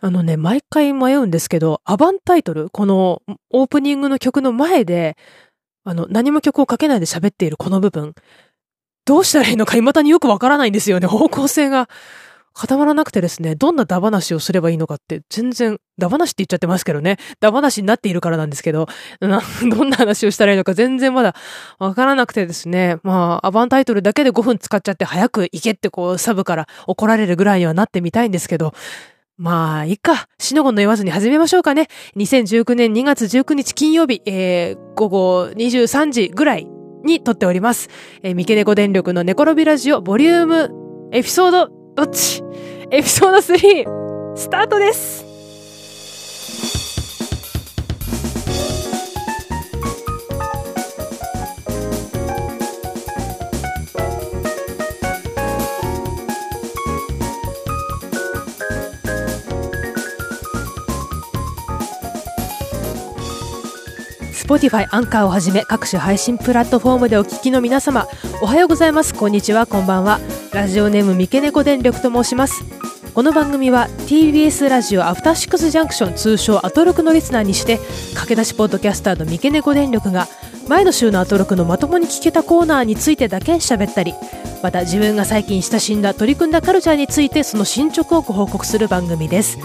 [0.00, 5.16] あのね、毎回迷うんですけど、アバンタイトル、このオープニングの曲の前で、
[5.84, 8.14] あの、何も曲をかけないで喋っているこの部分、
[9.04, 11.06] どうしたらいいのか未だによくわからないんですよね。
[11.06, 11.88] 方向性が
[12.54, 18.86] 固まらなくてですね、どんなダ話をすればいいのかって全然、ダ話って言っちゃってますけどね、ダ話になっているからなんですけど、
[19.20, 21.34] どんな話をしたらいいのか全然まだ
[21.78, 28.74] わからなくてですね、まあ、アバンタイトルだけで5分使っちゃって早く行けってこうサブから怒られるぐらいにはなってみたいんですけど、
[29.42, 30.28] まあ、いいか。
[30.38, 31.88] しのごの言わずに始めましょうかね。
[32.16, 36.68] 2019年2月19日金曜日、えー、午後23時ぐらい
[37.04, 37.88] に撮っております。
[38.22, 40.70] えー、三毛猫電力の寝転びラジオボリューム
[41.10, 42.44] エピソードどっち？
[42.92, 45.31] エピソード3スタートです
[64.52, 68.06] Spotify Anchor をはじめ各種配信プラットフォームでお聞きの皆様
[68.42, 69.14] おはようございます。
[69.14, 69.66] こんにちは。
[69.66, 70.20] こんばんは。
[70.52, 72.62] ラジオネーム三毛猫電力と申します。
[73.14, 77.78] この番組は TBS ラジオアフターシックスジャンクション通称アトロクのリスナーにして
[78.10, 80.28] 駆け出しポッドキャスターの三毛猫電力が
[80.68, 84.12] 前の週のアトロクのまともに聞けたコーナーについてだけ喋ったり
[84.62, 89.56] また自分が最近親しんだ取り組んだカルチャーについてその進捗をご報告する番組です。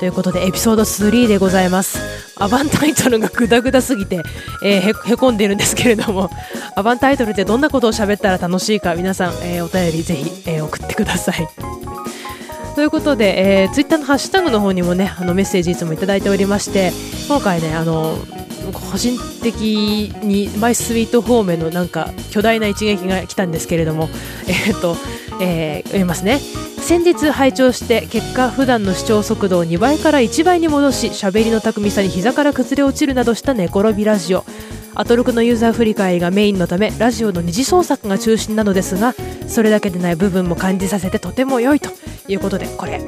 [0.00, 2.21] ということでエピソード3でございます。
[2.36, 4.22] アバンタイトルがグダグダすぎて、
[4.64, 6.30] えー、へこんでいるんですけれども
[6.76, 11.48] アバンタイトルってどんなことを喋ったら楽しいか皆さん、えー、お便りぜひ、えー、送ってください。
[12.74, 16.92] ということで、えー、ツイッターのハッシュタグの方にもねあのメッセージいつもいただいておりまして
[17.28, 18.16] 今回ねあの
[18.90, 24.08] 個人的にマイスイートホームのなんか巨大な一撃が来たんですけれども
[24.46, 24.96] えっ、と、
[25.42, 26.38] えー、読みますね。
[26.38, 34.44] 先日拝聴して結果普段の視聴速度を2倍から1倍に戻し喋りの巧みさに膝から崩れ落ちるなどした寝転びラジオ。
[34.94, 39.14] アトロクのユーザー振り返りがメインのためラジオの二次創作が中心なのですが
[39.46, 41.88] それだけでない部分も感じさせてとても良いと
[42.28, 43.00] いうことでこれ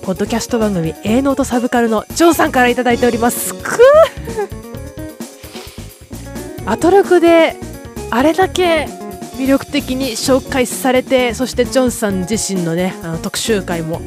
[0.00, 3.52] ポッドキャスト番組「営農とサブカル」のジョーさんから頂いております。
[3.52, 3.78] く
[6.64, 7.56] アトロクで
[8.10, 8.88] あれだけ
[9.38, 14.00] 魅力的に紹介されてそしてジョンさん自身のねあの特集会も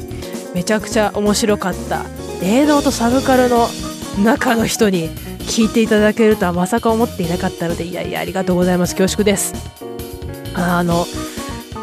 [0.54, 2.04] めちゃくちゃ面白かった。
[2.42, 3.68] 映像とサブカルの
[4.22, 8.94] 中の人に聞いていただけるとはまさか思っていなかったのでいやいやありがとうございます。
[8.96, 9.54] 恐縮です。
[10.54, 11.06] あの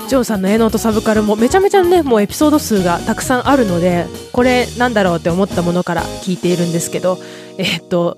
[0.10, 7.20] ジョンさんの映像とサブカルもめちゃめちゃねもうエピソード数がたくさんあるのでこれなんだろうって思ったものから聞いているんですけど
[7.58, 8.18] えっと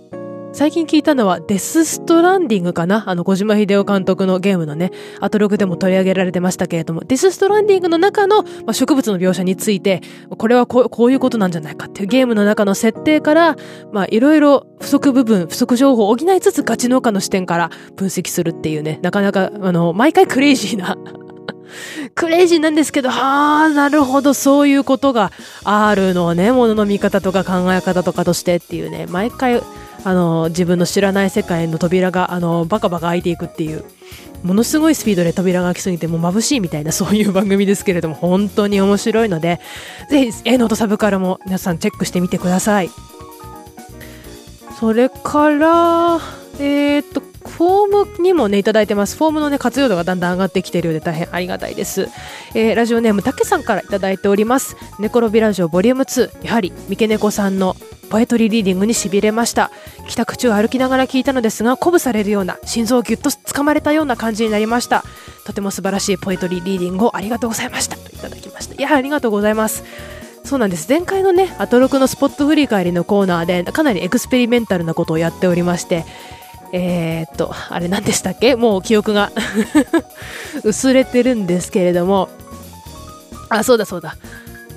[0.54, 3.10] 最近聞いたのはデスストランディングかな？
[3.10, 4.92] あの小島秀夫監督のゲームのね、
[5.22, 10.02] アトログでも取り上げられてましたけれども、デスストランディングの中の、まあ、植物の描写について、
[10.38, 13.56] これはこうこういうことなんじゃないかっていうゲームの中の設定から、
[13.94, 20.98] まあいろいろ不足部分、不足情報を補いつつガチ農家の視点から分析するっていうね、なかなか、あの、毎回クレイジーな
[22.14, 25.32] クレイジーなんですけど、はあ、なるほど、そういうことが
[25.64, 29.62] あるのね、ものの見方とか考え方とかとしてっていうね、毎回
[30.04, 33.84] あの自分の知らない世界の扉があのバカバカ開いていくっていう
[34.44, 39.60] ものすごいスピードで扉が開きすぎてもう眩しいみたいなそういう番組ですけれども本当に面白いので
[40.10, 42.90] ぜひ A ノートサブからも皆さんチェックしてみてください。
[44.80, 46.20] それから
[46.60, 49.16] えー、っとフォームにもねいただいてます。
[49.16, 52.10] フォームのね活用度がだんだん上がってきているようで大変ありがたいです、
[52.56, 54.76] えー、ラジオネームたけさんからいただいております。
[54.98, 57.76] ネコロビラジオボリューム2やはり三毛猫さんの
[58.12, 59.72] ポエトリーリーディングにしびれました。
[60.08, 65.04] 帰宅中歩きながら聞いたのですが鼓舞されるような心臓をぎゅっと掴まれたような感じになりました。
[65.46, 67.96] とても素晴らしいポエトリーリーディングをありがとうございました。
[67.96, 68.76] といただきました。
[68.76, 69.84] いやありがとうございます。
[70.44, 70.88] そうなんです。
[70.90, 76.04] 前回のねアトロクのスポット振り返りのコーナーでかなりエクスペリメンタルなことをやっておりまして
[76.74, 78.56] えー、っとあれ何でしたっけ？
[78.58, 79.32] もう記憶が
[80.66, 82.28] 薄れてるんですけれども。
[83.50, 84.16] あそうだそうだ。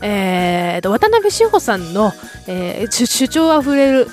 [0.02, 2.12] えー、と渡辺志保さんの、
[2.46, 4.08] えー、主張あふれる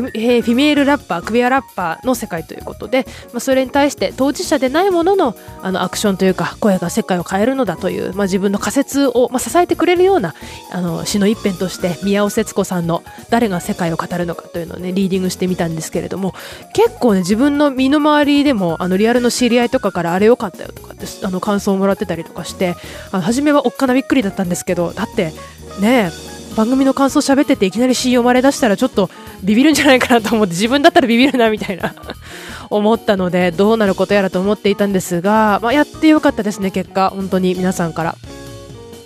[0.00, 10.34] フェ,、えー、フィメールラッパークビアラッパーの世界ということで、まあ、それに対して当事者でないもののあのアクションというか声が世界を変えるのだという、まあ、自分の仮説を、まあ、支えてくれるような
[10.72, 16.34] あの詩の一編として宮尾節子さんの「誰が世界を語るのか」というのをねリーディングしてみたんですけれども
[16.72, 22.76] 結構ね自分の身の回りでもあのリアルの知り合いとかからあれ良かったよとかってあの感想をもらってたりとかして
[23.12, 25.32] あの初めはおっかなびっくりだったんですけどだって
[25.80, 29.10] ねえ番組の感想喋ってていきなり詩読まれだしたらちょっと
[29.44, 31.94] ビビるんじゃないかなと思って自分だったらビビるなみたいな
[32.70, 38.16] 思ったのでどうなることやらと思っていたんですが、まあ、やってよかったですね結果本当に皆さんから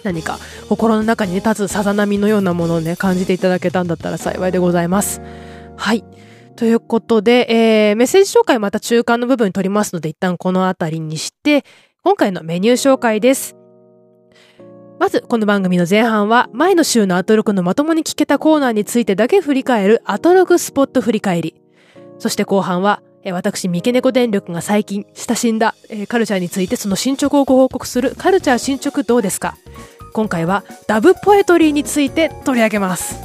[0.02, 0.38] 何か
[0.68, 5.20] 心の中に、ね、立つさざ波のようなものをね、感じていただけたんだったら幸いでございます。
[5.76, 6.04] はい。
[6.56, 11.64] ということで、えー、メッセージ紹介また中間の部分に取りますので、一旦この辺りにして、
[12.02, 13.59] 今回のメニュー紹介です。
[15.00, 21.54] まず、この番組の前半は、前の週のアトロクのまともに聞けたコーナーについてだけ振り返るアトロクスポット振り返り。
[22.18, 23.00] そして後半は、
[23.32, 25.74] 私、三毛猫電力が最近親しんだ
[26.08, 29.56] カルチャーについてその進捗をご報告するカルチャー進捗どうですか
[30.12, 33.20] 今回はダブポエトリーについて取り上げます。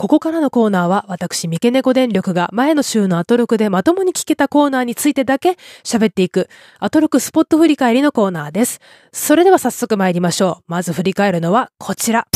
[0.00, 6.48] ここからのコーナーは私、三毛猫電力が前の週のアトロクでまともに聞けたコーナーについてだけ喋っていく
[6.78, 8.80] アトロクスポット振り返りのコーナーです。
[9.12, 10.64] それでは早速参りましょう。
[10.68, 12.26] まず振り返るのはこちら。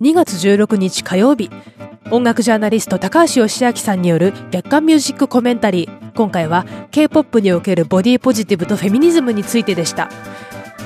[0.00, 1.50] 2月16日火曜日、
[2.10, 6.12] 音楽ジャーナリスト高橋義明さんによる月刊ミュージックコメンタリー。
[6.14, 10.08] 今回は K-POP におけるボディポジティブとフェミニズムについてでした。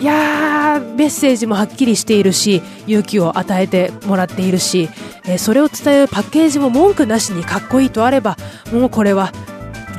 [0.00, 4.88] いやーメッセージもはっきりしているし勇気を与えてもらっているし、
[5.24, 8.36] えー、それを伝えるパッケージも文句なしにかっこいいとあれば
[8.72, 9.32] もうこれは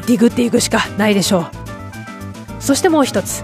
[0.07, 1.65] ディグっていくしかないでしょう。
[2.59, 3.44] そしてもう一つ。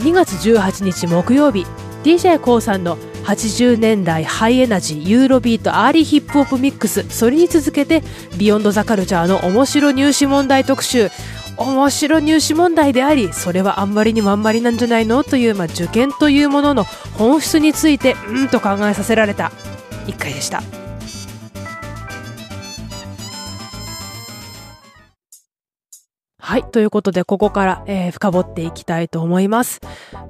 [0.00, 1.66] 2月18日木曜日。
[2.02, 7.08] d j k o さんの80年代ハイエナジーユーロビートアーリーヒップホップミックス。
[7.10, 8.02] それに続けて
[8.36, 11.10] ビヨンドザカルチャーの面白入試問題特集。
[11.56, 15.22] 面白入試問題でありそれはあんまりにもあんまりなんじゃないの？
[15.22, 19.52] という、まあ、受験というものの本質についてうんと考えさせられた
[20.06, 20.62] 1回でした。
[26.44, 26.64] はい。
[26.64, 29.80] ということで、ここから、えー、深掘っていきたいと思います。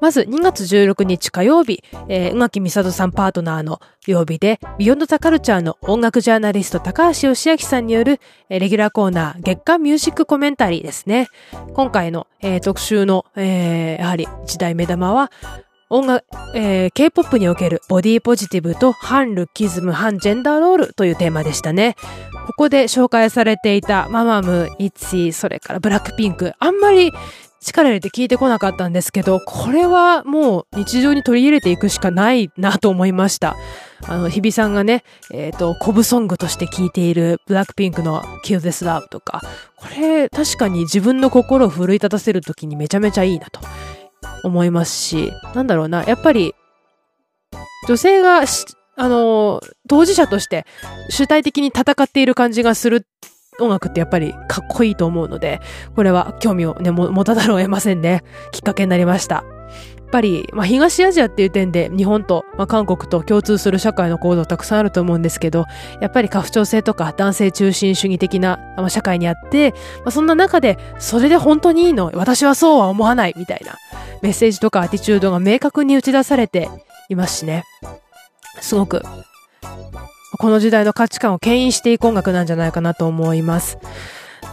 [0.02, 8.20] まず、2月16日火曜日、えー、宇垣美里さんパートナーの曜日で、ビヨンドザカルチャーの音楽ジャーナリスト高橋義明さんによる、
[8.50, 11.28] えー、レギュラーコーナー、月間ミュージックコメンタリーですね。
[11.72, 15.32] 今回の、えー、特集の、えー、やはり一大目玉は、
[15.92, 16.24] 音楽、
[16.54, 21.96] えー、K-POP におけるボディポジティブと反ルッキズム、反ジェンダーロールというテーマでしたね。
[22.46, 27.12] ここで紹介されていたママム、イッチー、それからブラックピンク、あんまり
[27.60, 33.54] 力入れて聞いてこなかったんですけど、これはもう日常に取り入れていくしかないなと思いました。
[34.08, 39.42] あの、日比さんがね、えっ、ー、と、コブソングとして聴いているブラックピンクの Kill This Love とか、
[39.76, 43.60] これ確かに自分の心を奮い立たせるときにめちゃめちゃいいなと
[44.44, 46.54] 思いますし、なんだろうな、やっぱり、
[47.88, 48.42] 女性が、
[48.96, 50.66] あの、当事者として
[51.08, 53.06] 主体的に戦っている感じがする
[53.60, 55.60] 音楽ってやっぱりかっこいいと思うので、
[55.94, 58.22] これは興味をね、持たざるを得ませんね。
[58.52, 59.44] きっかけになりました。
[60.12, 65.64] ぱり、まあ、東アジアっていう点で日本と、まあ、韓国と共通する社会の構造たくさんあると思うんですけど、
[66.00, 69.76] やっぱり家父長制とか男性中心主義的な、まあ、社会にあって、ま
[70.06, 72.12] あ、そんな中で、それで本当にいいの？
[72.14, 73.76] 私はそうは思わないみたいな
[74.20, 76.68] メッセージとかアティチュードが明確に打ち出されて
[77.08, 77.64] いますしね。
[78.60, 79.02] すごく、
[80.38, 83.78] この時代の価値観を牽引していく音楽なんじゃないかなと思います。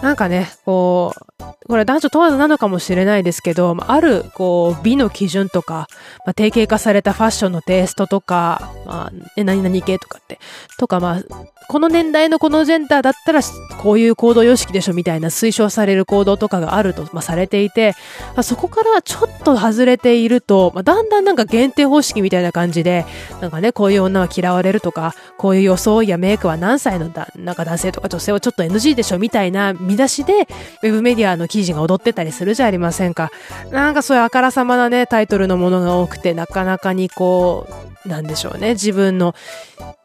[0.01, 5.87] なんかね、こう、これ男女問わずなのかもしれないですけど、ある、こう、美の基準とか、
[6.25, 10.39] まあ、定型化されたファッションのテイストとか、まあ、え、何々系とかって、
[10.77, 11.23] とか、まあ、
[11.69, 13.41] この年代のこのジェンダーだったら、
[13.79, 17.93] こういう行動様式でしょみたいな推奨される行動とかがあると、まあ、されていて、
[18.33, 23.05] まあ、そこからちょっと外れていると、まあ、だんだんなんか限定方式みたいな感じで、
[23.39, 30.47] なんかね、こういう女は嫌われるとか、こういう装いやメイクは何歳のだ、なんか男性とか女性はちょっと NG でしょみたいな見出しで、
[30.81, 33.29] ウェブメディアの記事が踊ってたりするじゃありませんか。
[33.69, 39.35] なんかそういうあからさまなね、タイトルのものが多くて、なかなかにこう、なんでしょうね、自分の、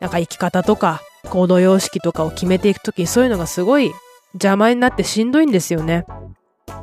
[0.00, 3.92] なんか生き方とか、行動様式とかを決めていくときにそういうのがすごい
[4.34, 6.06] 邪魔になってしんどいんですよね。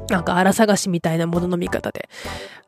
[0.10, 2.10] なんか荒探しみたいなものの見方で。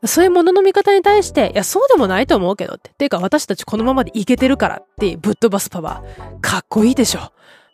[0.04, 2.90] そういうものの見方に対して、いや、そうでもないと思うけどって。
[2.90, 6.40] ていうか私たちこのままでいけてるからってぶっ飛ばすパワー。
[6.40, 7.32] かっこいいでしょ。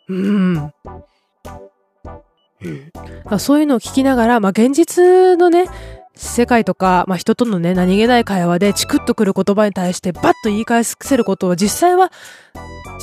[0.09, 0.73] うん。
[2.63, 5.65] うん、そういうのを聞きながら、まあ、現実のね、
[6.21, 12.11] 世界とか、まあ、人とのね、何気ない会話でチクッとくる言葉に対してバッと言い返せることを実際は、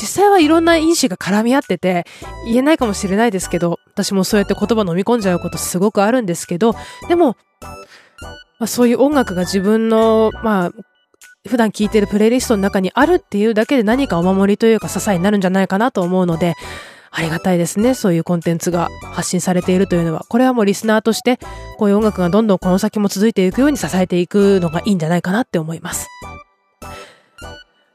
[0.01, 2.07] 実際はいろんな因子が絡み合ってて
[2.47, 6.77] 言えないかもしれないですけど、私もそうやって言葉飲み込んじゃうことすごくあるんですけど、
[7.09, 7.37] でも、
[8.61, 10.73] まあ、そういう音楽が自分の、まあ、
[11.49, 16.55] 普段聴いてるプレイリストの中にあるっていうだけで何かお守りというか支えになるんじゃないかなと思うので、
[17.19, 17.95] ありがたいですね。
[17.95, 20.25] そういうコンテンツが発信されているというのは。
[20.29, 21.41] これはもうリスナーとして、
[21.77, 26.07] こういう音楽がどんどんこの先も続いていくように支えていくのがいいんじゃないかなって思います。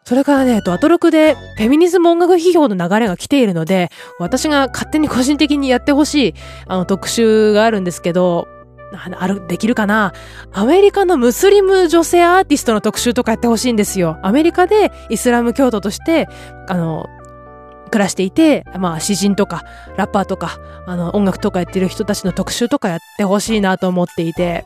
[0.03, 3.89] それからね、えっとアトロクでフェミニズム音楽批評の流れが来ているので、
[4.19, 6.33] 私が勝手に個人的にやってほしい、
[6.67, 8.49] あの、特集があるんですけど、
[9.17, 10.13] ある、できるかな？
[10.51, 14.19] アメリカのムスリム女性アーティストの特集とかやってほしいんですよ。
[14.21, 16.27] アメリカでイスラム教徒として、
[16.67, 17.07] あの、
[17.93, 19.63] 暮らしていて、まあ、詩人とか、
[19.97, 20.57] ラッパーとか、
[20.87, 24.65] あの、音楽とかやってる人たちの特集とかやってほしいなと思っていて、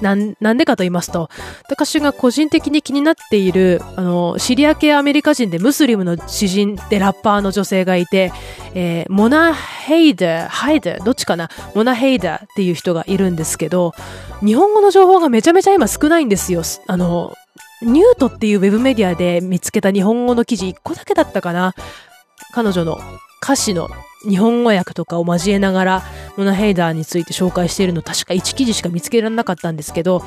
[0.00, 1.28] なん、なんでかと言いますと、
[1.68, 8.32] 私が個人的に気になっている、あの、シリア系アメリカ人でムスリムの詩人でラッパーの女性がいて、
[8.74, 11.50] えー、モナ・ヘイダー、ハイダー、どっちかな？
[11.74, 13.92] モナ・ヘイダーっていう人がいるんですけど、
[14.40, 16.62] 日本語の情報がめちゃめちゃ今少ないんですよ。
[16.86, 17.34] あの、
[17.82, 21.74] ニュートっていうウェブメディアで見つけた日本語の記事1個だけだったかな？
[22.52, 22.98] 彼女の
[23.42, 23.88] 歌詞の
[24.28, 26.02] 日本語訳とかを交えながら、
[26.36, 30.22] モナヘイダーについて紹介しているの確か1記事しか見つけられなかったんですけど、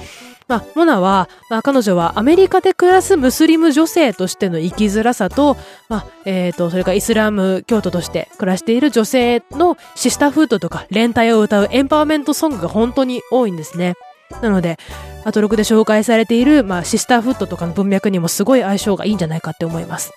[0.48, 5.58] まあ、モナは、まあ、彼女はアメリカで暮らすムスリム女性としての生きづらさと、
[5.90, 13.96] まあ、えっ、ー、と、それからイスラム教徒として暮らしている女性のシスターフードとか連帯を歌うエンパワーメントソングが本当に多いんですね。
[14.42, 14.78] なので、
[15.26, 20.12] アトロクで紹介されている、まあ、シスターフットとかの文脈にもすごい相性がいいんじゃないかって思います。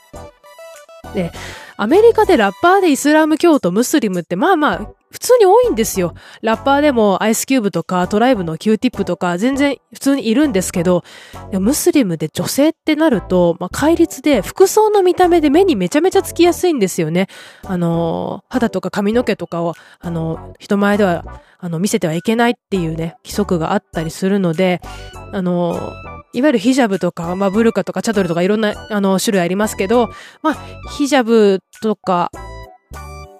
[1.15, 1.33] で、
[1.77, 6.15] アメリカでラッパーでイスラム教徒、ムスリムってまあまあ普通に多いんですよ。
[6.41, 11.03] ラッパーでもアイスキューブとかトライブの Q ティップとか全然普通にいるんですけど、
[11.53, 17.27] ムスリムで女性ってなると、まあ、戒律で服装の見た目で目にめちゃめちゃつきやすいんですよね。
[17.67, 24.81] あの、肌とか髪の毛とかを、あの、人前では、あの、見せてはいけないっていうね、規則があったりするので、
[25.33, 25.93] あの、
[26.33, 30.11] いわゆるヒジャブとか、まあ、ブルカとかチャドルとかいろんな、あの、種類ありますけど、
[30.43, 30.57] まあ、
[30.97, 32.31] ヒジャブとか、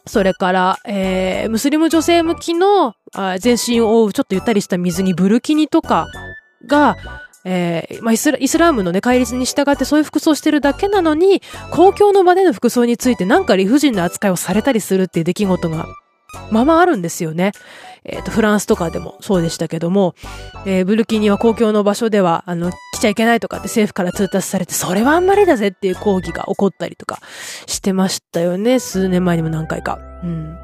[0.07, 6.07] それから、えー、ムスリム女性向きのあ全身を覆うちょっとゆったりした水着、ブルキニとか
[6.67, 6.97] が、
[7.45, 15.87] えー、まあイスラ、イスラームのね、戒律に従ってそういう服装してるだけなのに、公共の場での服装についてなんか理不尽な扱いをされたりするっていう出来事が、
[16.51, 17.53] ままあるんですよね。
[18.05, 20.15] えっ、ー、と、フランスとかでもそうでしたけども、
[20.67, 27.21] えー、ブルキニは公共の場所では、あの、来ちゃいけないとかって政府から通達されて、それはあんまりだぜっていう抗議が起こったりとか
[27.67, 28.79] してましたよね。
[28.79, 29.99] 数年前にも何回か。
[30.23, 30.57] うん。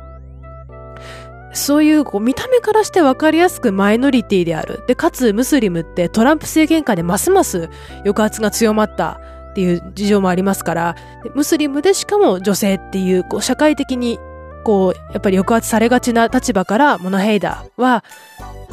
[1.53, 4.85] そういう、こう、見た目からして分かりやすくマイノリティである。
[4.87, 7.71] で、かつ、ムスリムってトランプ政権下でますます
[8.05, 9.21] 抑圧が強まった
[9.53, 10.97] っていう事情もありますから、
[11.35, 14.19] ムスリムでしかも女性っていう、こう、社会的に
[14.67, 18.03] こう、やっぱり抑圧されがちな立場から、モナヘイダーは、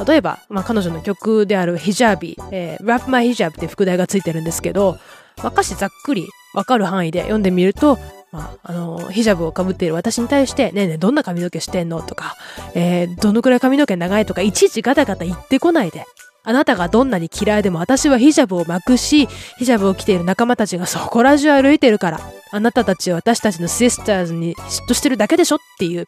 [0.04, 4.98] 例えば、まあ、彼女の曲であるヒジャービー、えー、Rap My Hijab って副題がついてるんですけど、
[5.36, 7.96] まあ、歌詞ざっくりわかる範囲で読んでみると、
[8.32, 12.34] まあ、あの、ヒジャブを被っている私に対して、ねえねえ、どんな髪の毛してんのとか、
[12.74, 16.06] えー、どのくらい髪の毛長いとか、いちいちガタガタ言ってこないで、
[16.46, 19.26] あなたがどんなに嫌いでも私はヒジャブを巻くし、
[19.58, 22.20] ヒジャブを着ている仲間たちがそこら中歩いてるから、
[22.52, 26.06] あなたたちは私たちのシスターズに嫉妬してるだけでしょっていう、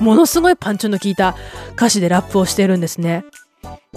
[0.00, 1.36] ものすごいパンチの効いた
[1.76, 3.24] 歌詞でラップをしてるんですね。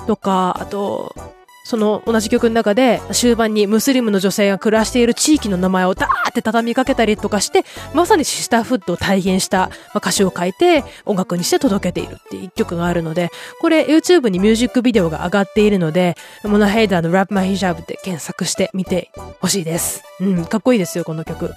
[0.07, 1.15] とか、あと、
[1.63, 13.29] その同じ曲の中で終盤にムスリムの女性が暮らしている地域の名前をダーって畳みかけたりとかして、まさにシスターフッドを体現した歌詞を書いて音楽にして届けているっていう一曲があるので、
[13.61, 20.03] これ YouTube にミュージックビデオが上がっているので、モナヘイダーの Rap My Hijab で検索してみてほしいです。
[20.19, 21.53] うん、かっこいいですよ、この曲。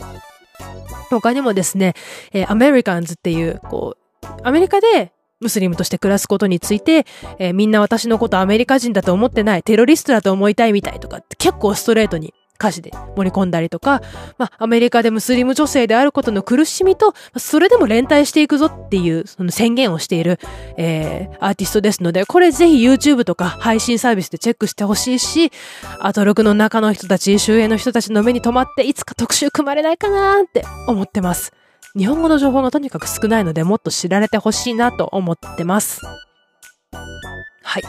[1.11, 1.95] 他にもですね、
[2.33, 7.07] え、アメリカンズっていう、こう、アメリカでムスリムとして暮らすことについて、
[7.39, 14.03] えー、みんな私のことアメリカ人だと思ってない、テロリストだと思いたいみたいとかって結構ストレートに歌詞で盛り込んだりとか、
[14.39, 20.39] まあ、アメリカでムスリム女性であることの苦しみと、それでも連帯していくぞっていう、その宣言をしている、
[20.77, 25.53] えー、アーティストですので、これぜひ YouTube とか配信サービスでチェックしてほしいし、
[26.01, 31.53] アトロクの中の人たち、周辺の人たちの目に留まって、いつか特集組まれないかなーって思ってます。
[31.97, 36.03] 日本語の情報がとにかく少ないので、もっと知られてほしいなと思ってます。
[37.63, 37.83] はい。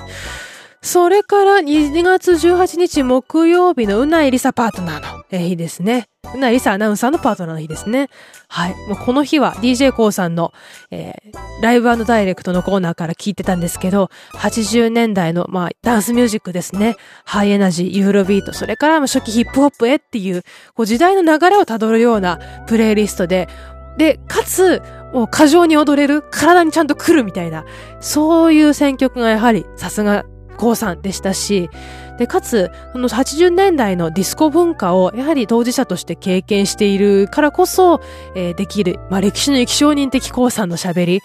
[0.81, 6.07] それから2月18日木曜日のうないりさパートナーの日ですね。
[6.33, 8.09] うないりさアナウンサーのパートナーの日ですね。
[8.47, 8.75] はい。
[8.87, 10.53] もうこの日は DJ コーさんの、
[10.89, 16.95] えー、ライブダイレクトのコーナーから聞いてたんですけど、80年代の、まあ、ダンスミュージックですね。
[17.25, 23.49] ハイエナジー、ユーロビート、それから初期ヒップホップへっていう、こう時代の流れをたどるようなプレイリストで、
[23.97, 24.81] で、かつ、
[25.13, 27.65] もう過剰に踊れる、体にちゃんと来るみたいな、
[27.99, 30.25] そういう選曲がやはりさすが
[30.57, 31.69] 高さんでしたし、
[32.17, 38.01] で、かつ、この80年代のディスコ文化をやはり当事者として経験しているからこそ、
[38.35, 41.21] えー、できる、まあ、歴史の生き証人的高さんの喋り、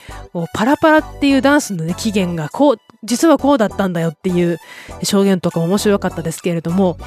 [0.52, 4.59] パラパラっていうダンスのね、起源がこう、実はこうだったんだよっていう
[5.02, 6.99] 証言とか面白かったですけれども、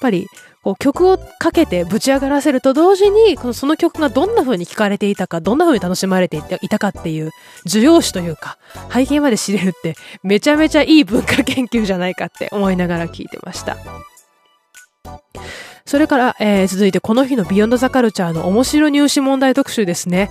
[0.00, 0.26] ぱり、
[0.62, 7.30] こう曲をかけてぶち上がらせると同時に、このその曲がどんな風に聴かれていたか、どんな風に楽しまれていたかっていう、
[7.66, 8.58] 需要詞というか、
[8.92, 13.76] 背景まで知れるって、めちゃめちゃいい文化研究じゃないかって思いながら聞いてました。
[15.88, 20.28] それから、えー、続いてこの日のビヨンドザカルチャーの面白入試問題特集ですね。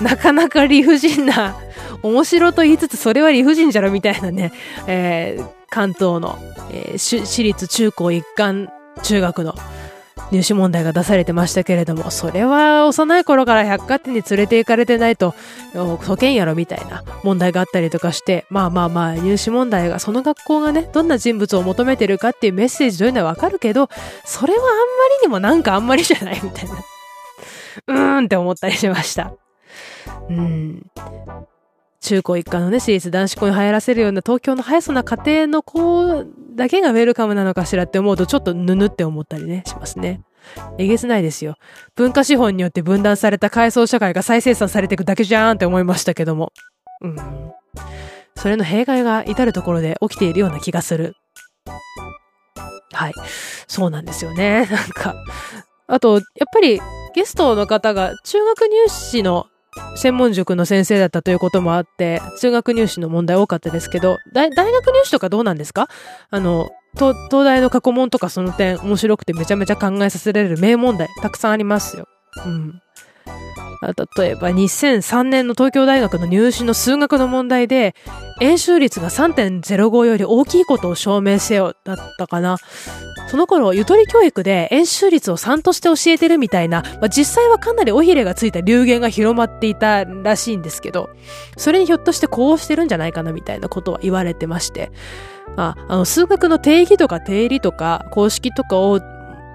[0.00, 1.56] なかなか理不尽な、
[2.04, 4.52] 面白と言いつつそれは理不尽じゃろみたいなね、
[4.86, 6.38] えー、関東の、
[6.72, 8.68] えー、私立中高一貫
[9.02, 9.54] 中学の
[10.30, 15.34] 入試問題が出されてましたけれども、それは幼い頃から百貨店に連れて行かれてないと、
[16.06, 23.88] 解けんやろみたいな問題があったりとかして、まあまあまあ入試問題が、その学校がね、どんな人物を求めてるかっていうメッセージというのはわかるけど、
[24.24, 24.74] それはあんま
[25.20, 26.74] りにもなんかあんまりじゃないみたいな。
[27.88, 29.32] うーんって思ったりしました。
[30.28, 30.86] うん。
[32.00, 40.22] 中高一貫のね、私立男子校に入らせるような東京の速さな家庭の子だけがウェルカムなのかしらって思うとちょっとぬぬって思ったりね、しますね。
[40.78, 41.56] えげつないですよ。
[41.94, 46.52] 文化資本によって分断された階層社会が再生産されていくだけじゃーんって思いましたけども。
[47.02, 47.16] うん。
[48.36, 51.14] それの弊害が至るところで起きているような気がする。
[52.92, 53.14] はい。
[53.66, 54.66] そうなんですよね。
[54.70, 55.14] なんか。
[55.86, 56.80] あと、やっぱり
[57.14, 59.46] ゲストの方が中学入試の
[59.96, 65.88] 専門塾の先生だったということもあって、中学入試の問題多かったですけど、大学入試とかどうなんですか？
[66.30, 72.06] あの、東大の過去問とかその点面白くてめちゃめちゃ考えさせられる名問題たくさんありますよ。
[72.44, 72.80] うん。
[74.16, 77.94] 例えば2003年の東京大学の入試の数学の問題で、
[78.40, 82.58] 演習率が3.05より大きいことを証明せよだったかな。
[83.28, 91.08] その頃、ゆとり教育で演習率を3として教えてるみたいな、まあ、実際はかなり尾ひれがついた流言が広まっていたらしいんですけど、
[91.56, 94.90] それにひょっとしてこうしてるんじゃないかなみたいなことは言われてまして、
[95.56, 99.00] あの数学の定義とか定理とか公式とかを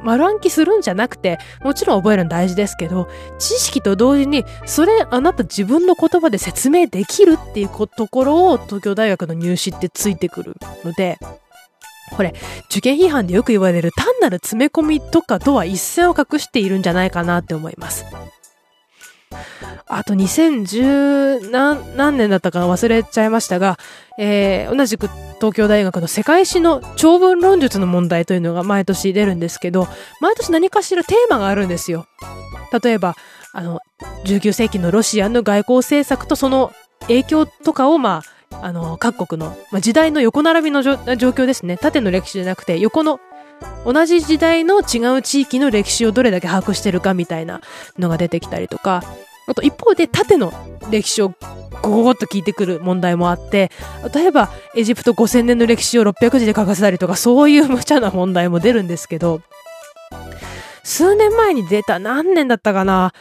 [0.06, 3.10] 丸暗記するんじゃなくて、もちろん覚えるの大事ですけど、
[3.40, 11.18] 知識と同時に、それあなた自分の言葉で説明できるっていうところを東京大学の入試ってついてくるので、
[12.16, 12.36] これ、
[12.70, 18.06] 受験批判でよく言われる単なる詰め込みとかとは一線を画しているんじゃないかなって思います。
[19.88, 23.78] あと2010何何年だったか忘れちゃいましたが、
[24.18, 29.88] えー、同じく東京大学の世界史の長文論述の問題というのが毎年出るんですけど、
[30.22, 32.08] 毎年何かしらテーマがあるんですよ。
[32.84, 33.16] 例えば、
[33.54, 33.80] あの、
[34.26, 36.72] 19世紀のロシアの外交政策とその
[37.02, 41.78] 影響とかを、まあ、あの、各国の、まあ、時代の横並びの状況ですね。
[41.78, 43.20] 縦の歴史じゃなくて、横の
[43.86, 47.62] 同じ時代の違う地域の歴史をどれだけ把握してるかみたいな
[48.00, 49.04] のが出てきたりとか、
[49.48, 50.52] あと一方で縦の
[50.90, 51.30] 歴史を
[51.84, 53.70] ゴーッと聞いてくる問題もあって、
[54.14, 59.42] 例えばエジプト5000年の歴史を600字で書かせたりとか、そういう無茶な問題も出るんですけど、
[60.84, 63.14] 数年前に出た何年だったかな？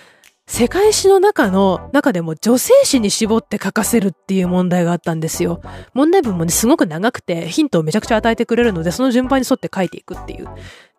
[0.46, 5.62] 世界史の中の、中でも女性史に絞って書かせるっていう問題があったんですよ。
[5.94, 10.48] 問題文もね、すごく長くて、ヒントをめちゃくちゃ与えてくれるので、その順番に沿って書いていくっていう。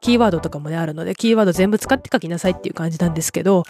[0.06, 3.63] キーワードとかもね、あるので、キーワード全部使って書きなさいっていう感じなんですけど、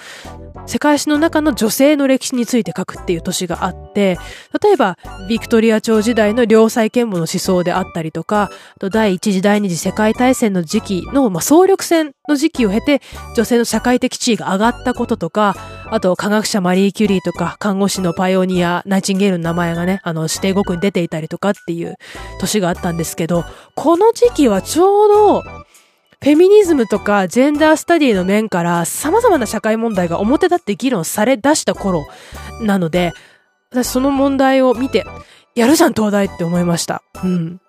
[0.67, 4.17] 世界史の中の女性の歴史について書くっていう年があって、
[4.61, 4.97] 例えば、
[5.29, 8.49] ビクトリア朝時代の良妻賢母の思想であったりとか、
[8.81, 13.01] と第一次第二次世界大戦の時期の、まあ、総力戦の時期を経て、
[13.37, 15.55] 女性の社会的地位が上がったこととか、
[15.89, 21.95] あと科学者マリー・キュリーとか、看護師のパイオニア、ナイチンゲールの名前がね、あの、指定語句に出ていたりとかっていう
[22.41, 25.43] 年があったんですけど、この時期はちょうど、
[26.25, 32.07] フェミニズムとかジェンダースタディの面から様々な社会問題が表立って議論され出した頃
[32.63, 33.13] なので、
[33.69, 35.05] 私その問題を見て、
[35.53, 37.03] やるじゃん東大って思いました。
[37.23, 37.61] うん。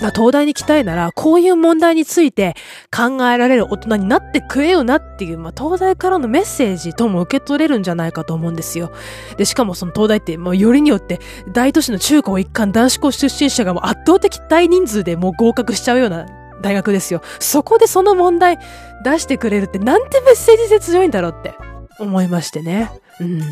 [0.00, 2.56] まあ、東大に来たいなら、こういう問題について
[2.92, 8.90] 考えられる大人になってくれよなっていう、まあ、東大からのメッセージとも受け取れるんじゃないかと思うんですよ。
[9.36, 11.20] で、しかもその東大って、まあ、よりによって
[11.52, 17.22] 大都市の中高一貫男子校出身者がもう圧倒的大人数でもう合格しちゃうような大学ですよ。
[17.38, 18.58] そこでその問題
[19.04, 21.54] 出してくれるってなんてメッセージ性強いんだろうって
[21.98, 22.90] 思いましてね。
[23.20, 23.42] うん。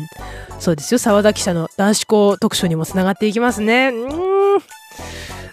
[0.59, 0.97] そうですよ。
[0.97, 3.89] 沢田記者の男子校特集にもつながっていきますね。
[3.89, 4.59] うん。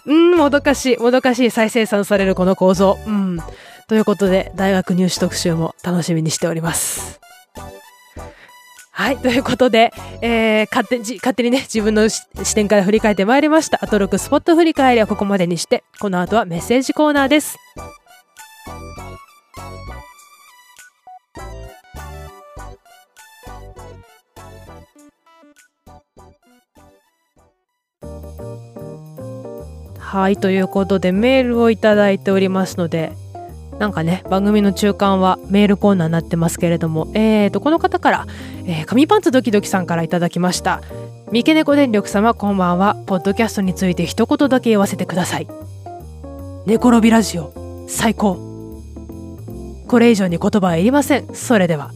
[0.05, 2.97] うん、もどかしい、もどかしい再生産されるこの構造。
[3.05, 3.39] うん。
[3.87, 7.19] ということで、大学入試特集も楽しみにしております。
[8.97, 9.17] はい。
[9.17, 13.77] ということで、えー、勝手に、勝手にね、自分の視点から振り返ってまいりました。
[13.83, 17.59] アトロクスポット振り返りはここまでにして、この後はメッセージコーナーです。
[29.99, 30.37] はい。
[30.37, 33.11] ということで、メールをいただいておりますので、
[33.79, 38.25] なんかね、番組の中間はメールコーナーになってますけれども、えーと、この方から、
[38.65, 40.81] えー、紙パンツドキドキさんからいただきました。
[41.31, 42.95] 三毛猫電力様こんばんは。
[43.05, 45.47] ポッドキャストについて一言だけ言わせてください。
[46.65, 47.53] 寝転びラジオ、
[47.87, 48.39] 最高。
[49.87, 51.35] これ以上に言葉はいりません。
[51.35, 51.91] それでは。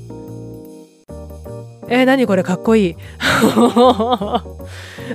[1.88, 2.96] えー、何これかっこいい。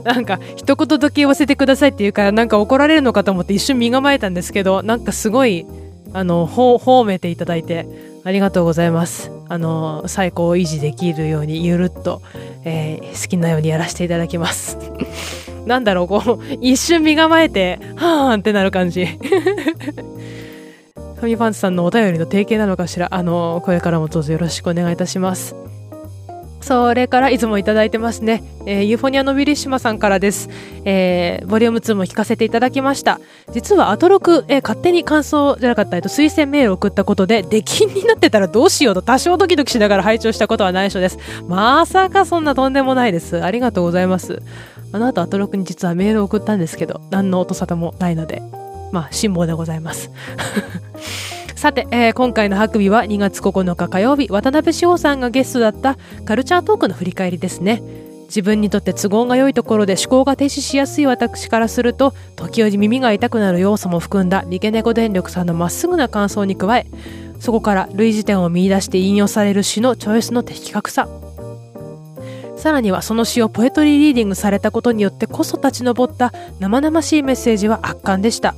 [0.02, 5.64] なんか一言だけ言わせてくださいって言うからなんか怒られるのかと思って一瞬身構えたんですけどなんかすごい
[6.12, 7.87] あの褒めていただいて
[8.25, 9.31] ありがとうございます。
[9.49, 12.23] あの最高を維持できるようにゆるっと、
[12.64, 14.79] えー、好きなようにやらせていただきます。
[15.66, 19.07] なんだろうこう一瞬身構えてはーんってなる感じ。
[19.07, 25.55] ファミパンツさんのお便りの提携なのかしらあのこれからもどうぞよろしくお願いいたします。
[26.66, 30.48] それからいつもいただいてますね、えー、ユーフォニアのビリッシマさんからです、
[30.85, 33.20] えー、ボリューム2も聞かせていただきました。
[33.52, 41.18] 実はアトロク、えー、勝手に感想じゃなかった、えっと、推薦メールを送ったことで出禁になってたらどうしようと多少ドキドキしながら拝聴したことは内緒です。
[41.46, 43.44] まさかそんなとんでもないです。
[43.44, 44.42] ありがとうございます。
[44.90, 48.42] あの後アトロクに実はメールを送ったんですけど何の音沙汰もないので
[48.90, 50.11] まあ辛抱でございます。
[51.57, 57.83] さて、えー、今回のハクビは2月9日火曜日、渡辺志保さんがゲストだったカルチャートークの振り返りですね。
[58.27, 66.88] 自分にとって都合が良いところで思考が停止しやすい私からすると時折耳が痛くなる要素も含んだリケネコ電力さんのまっすぐな感想に加え
[67.38, 71.09] そこから類似点を見出して引用される詩のチョイスの的確さ。
[72.57, 78.57] さらにはその詩をポエトリーリーディングされたことによってこそ立ち上った生々しいメッセージは圧巻でした。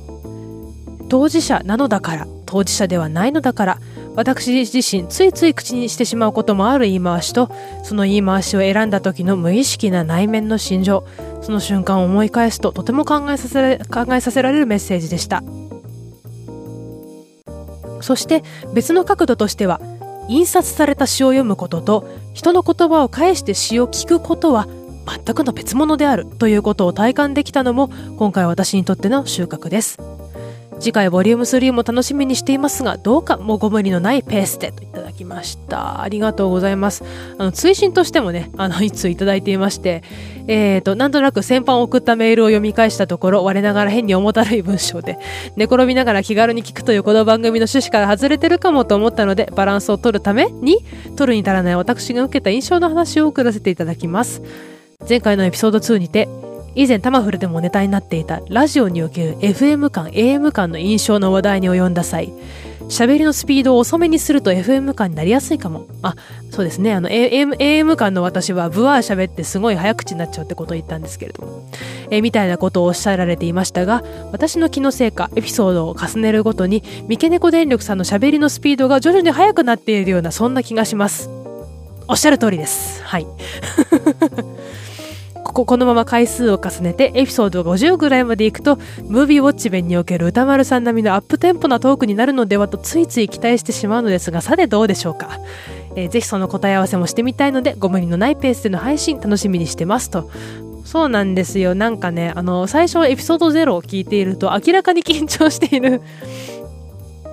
[1.09, 2.38] 当事者なのだから。
[2.49, 3.79] 当事者ではないのだから
[4.15, 7.51] 私自身ついつい口にしてしまうこともある言い回しと
[7.83, 11.07] その言い回しを選んだ時の無意識な内面の心情
[11.43, 15.43] その瞬間を思い返すととても考えさせ考えさせられるメッセージでした
[18.01, 19.79] そして別の角度としては
[20.27, 24.67] 印刷された詩を読むことと人の言葉を返して詩を聞くことは
[25.05, 29.97] 全くの別物であるということを体感できたのも今回私にとっての収穫です。
[30.79, 36.01] 次回ボリューム3も楽しみにしていますが、どうかもご無理のないペースでといただきました。
[36.01, 37.03] ありがとうございます。
[37.37, 40.03] あの、追伸としてもね、あの、 いついただいていまして、
[40.47, 45.19] え、ー、と、なんとなく先般送ったメールを読み返したところ、我ながら変に重たるい文章で、
[45.57, 50.77] 寝転びながら気軽に聞くというこの番組の趣旨から外れてるかもと思ったので、バランスを取るために、
[51.17, 54.41] 取るに足らない私が受けた印象の話を送らせていただきます。
[55.07, 56.29] 前回のエピソード2にて、
[56.75, 62.31] 以前タマフルでもネタになっていたラジオにおける FM 感 AM 感の印象の話題に及んだ際
[62.89, 65.85] 喋りのスピードを遅めにすると FM 感になりやすいかも。
[66.01, 66.15] あ、
[66.49, 66.91] そうですね。
[66.93, 71.69] あの、AM, AM 感の私はブワー喋ってすごい早口になっちゃうってことを言ったんですけれども。
[72.09, 81.29] えみたいなことをおっしゃられていましたが、私の気のせいか、エピソードを重ねるごとに、三毛猫電力さんの喋りのスピードが徐々に速くなっているような、そんな気がします。
[82.07, 83.03] おっしゃる通りです。
[83.03, 83.27] はい。
[85.53, 95.39] ここのまま回数を重ねてエピソード50ぐらいまでいくとムービーウォッチ弁における歌丸さん並みのアップテンポなトークになるのではとついつい期待してしまうのですがさてどうでしょうか、
[95.95, 100.29] えー、ぜひその答え合わせもしてみたいのでご無理のないペースでの配信楽しみにしてますと。
[100.85, 101.75] そうなんですよ。
[101.75, 106.01] なんかねあの最初エピソード0を聞いていると明らかに緊張している。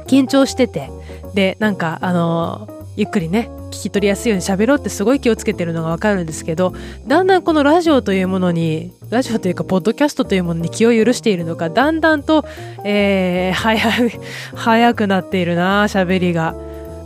[0.06, 0.90] 緊張してて。
[1.34, 6.72] でなんかあのゆっくりね聞き取りやすいように喋ろうってすごい気をつけてるのがわかるんですけど
[7.06, 12.44] だんだんこのラジオというものにラジオというかポッドキャストというものに気を許しているのかだんだんと、
[12.84, 14.10] えー、早い
[14.54, 16.54] 早くなっているな喋りが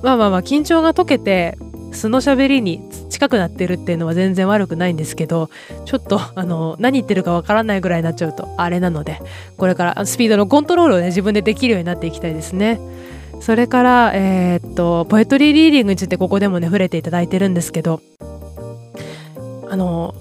[0.02, 1.58] まあまあまあ緊張が解けて
[1.92, 5.50] 素の喋りに近くなってるっていうのは全然悪くないんですけど
[5.84, 9.20] ちょっとあの何言ってるかわからないぐらいになっちゃうとあれなので
[9.56, 12.78] これからスピードのコントロールをね自分でできるようになっていきたいですね。
[13.40, 18.00] それから、えー、っと、ポエトリーリーディングについてここでもね、触れていただいてるんですけど、
[19.68, 20.14] あの、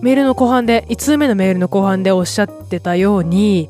[0.00, 3.68] メールの後半で、5通目のメールの後半でおっしゃってたように、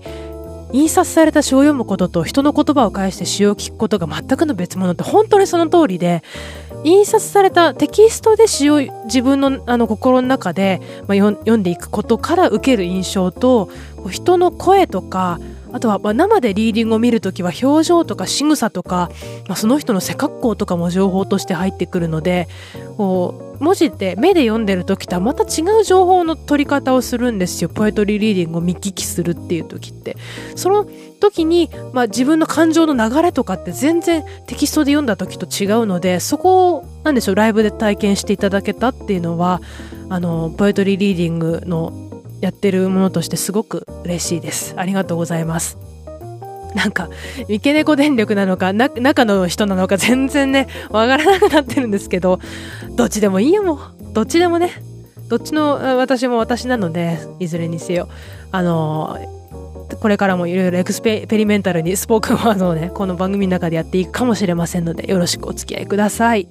[0.72, 6.22] 印刷された詩を読むことと人の言葉を返して詩を聞くことが全くの別物って本当にその通りで、
[6.84, 13.68] 印刷されたテキストで詩を自分のあの心の中で、まあ、読んでいくことから受ける印象と
[14.10, 15.38] 人の声とか
[15.72, 19.10] あとは、まあ、生でリーディングを見るときは表情とか仕草とか、
[19.48, 22.48] まあ、その人の背格好とかも情報として入ってくるので
[22.96, 27.70] こう文字って目で読んでる時とはまた違う情報の取り方をするんですよ。
[27.70, 30.16] ポエトリーリーディングを見聞きするっていう時って。
[30.56, 30.86] その
[31.20, 39.60] 時に、まあ、自分の感情の流れとかって全然テキストで読んだ時と違うのでそこをなんでしょうライブで体験していただけたっていうのは
[40.08, 42.11] あのポエトリーリーディングの
[42.42, 45.78] やってるものとしてすごく嬉しいですありがとうございます
[46.74, 47.10] なんか、
[47.48, 52.40] 三毛猫電力なのか、な、中の人なのか全然ね、わからなくなってるんですけど、
[52.96, 53.78] どっちでもいいよ、もう。
[54.14, 54.70] どっちでもね。
[55.28, 58.08] どっちの私も私なので、いずれにせよ。
[58.50, 59.18] あの
[60.00, 66.48] これからもいろいろエクスペリメンタルにスポークワードをね、この番組の中でやっていくかもしれませんので、よろしくお付き合いください。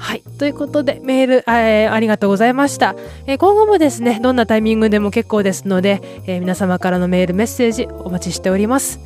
[0.00, 0.22] はい。
[0.38, 8.98] ということで、メール、えー、ありがとうございました、えー、今後もですね、どんなタイミングでも結構ですので、えー、皆様からのメール、メッセージお待ちしております。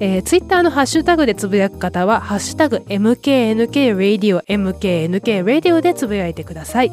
[0.00, 6.90] えー、ツイッターのハッシュタグでつぶやく方は、ハッシュタグ MKNKRadio、MKNKRadio でつぶやいてください。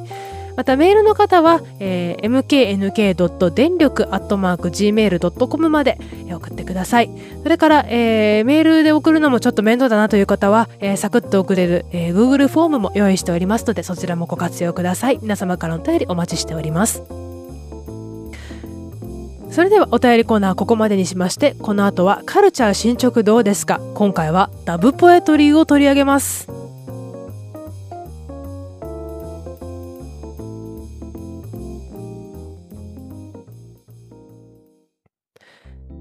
[0.57, 3.53] またメールの方は、えー、mknk.
[3.53, 7.11] 電力 .gmail.com まで送ってください。
[7.43, 15.19] それから、えー、メールで送るのもちょっと面倒だなという方は、えー、サクッと送れる、えー、Google フォームも用意しておりますので、そちらもご活用ください。
[15.21, 17.03] 皆様からのお便りお待ちしております。
[19.51, 23.79] それではお便りコーナーここまでにしまして、この後はカルチャー進捗どうですか？
[23.93, 26.49] 今回はダブポエトリーを取り上げます。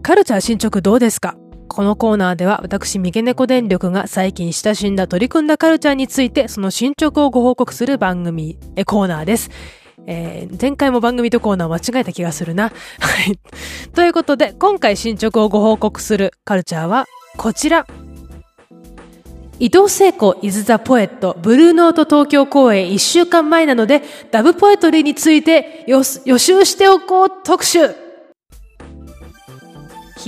[0.06, 1.36] カルチャー進捗どうですか？
[1.66, 9.50] このコーナーでは私、三毛猫電力が最近親しんだ取り組んだカルチャーについてその進捗をご報告する番組、え、コーナーです。
[10.06, 12.68] えー、前回も番組とコーナー間違えた気がするな。
[12.68, 12.72] は
[13.28, 13.36] い。
[13.94, 17.84] ということで、今回進捗をご報告するカルチャーはこちら。
[19.58, 28.05] 伊藤聖子 is the poet ブルーノート東京公演1週間前なのでダブポエトリーについて予習しておこう特集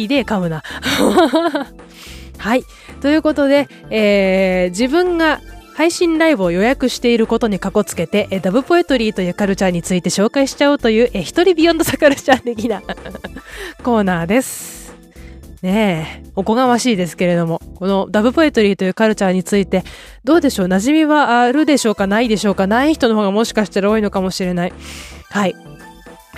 [0.03, 0.63] ひでえ噛むな。
[2.39, 2.63] はい。
[3.01, 5.41] ということで、えー、自分が
[5.75, 12.81] 配信ライブを予約していることにかこつけて、えダブポエトリーというカルチャーについて紹介しちゃおうという、え一人ビヨンドサカルチャー的な
[13.83, 14.95] コーナーです。
[15.63, 19.83] ねえ、おこがましいですけれども、このダブポエトリーというカルチャーについて、
[20.23, 20.67] どうでしょう？
[20.69, 22.07] 馴染みはあるでしょうか？
[22.07, 22.69] ないでしょうか？
[22.69, 24.73] ない人の方がもしかしたら多いのかもしれない。
[25.31, 25.57] はい。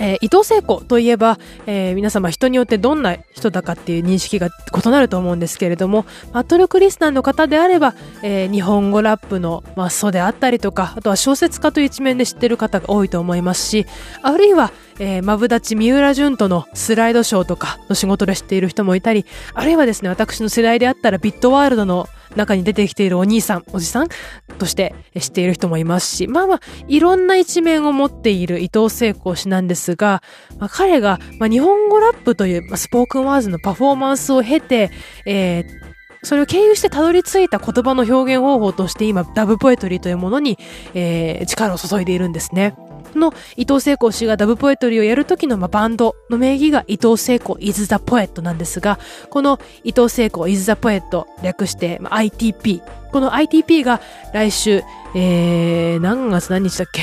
[0.00, 13.86] えー、伊藤聖子といえば、えー、皆様人によってどんな人だかっていう認識が異なると思うんですけれども、マットルクリスナーの方であれば、えー、日本語ラップの、まあ、素であったりとか、あとは小説家という一面で知ってる方が多いと思いますし、
[14.22, 24.08] あるいは、えー、マブダチ三浦淳とのスライドショーとかの仕事で知っている人もいたり、あるいはですね、私の世代であったらビットワールドの中に出てきているお兄さん、おじさん
[24.58, 30.22] として知っている人もいますし、まあまあ、いろんな一面を持っている伊藤聖子氏なんですが、
[30.58, 34.90] まあ、彼が、まあ、日本語ラップという、まあ、スポークンワーズのパフォーマンスを経て、
[35.26, 35.64] えー、
[36.22, 40.58] それを経由してたどり着いた言葉の表現方法として今、ダブポエトリーというものに、
[40.94, 42.74] えー、力を注いでいるんですね。
[43.14, 48.98] の伊藤聖子氏がダブポエトリーをやるときの、まあ、バンドの名義が伊藤聖子 is the poet なんですが、
[49.30, 52.82] この伊藤聖子 is the poet 略して、ITP。
[53.10, 54.00] この ITP が
[54.32, 54.82] 来週、
[55.14, 57.02] えー、何月何日だっけ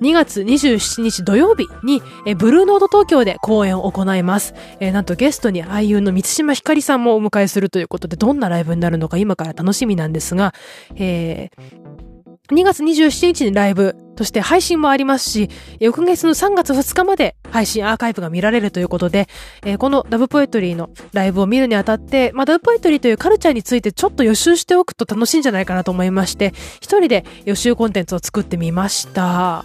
[0.00, 4.54] ？2月27日土曜日に、えブルーノート東京で公演を行います。
[4.80, 10.54] えー、なんとゲストに俳優の満島ひかりさんもお迎えするということで、どんなライブになるのか今から楽しみなんですが、
[10.96, 12.17] えー、
[12.50, 19.28] 2月27日にライブとして配信もありますし、翌月の3月2日まで配信アーカイブが見られるということで、
[19.64, 29.64] えー、このダブポエトリーのライブを見るにあたって、まあ、ダブポエトリーというカルチャーについてちょっと予習しておくと楽しいんじゃないかなと思いまして、一人で予習コンテンツを作ってみました。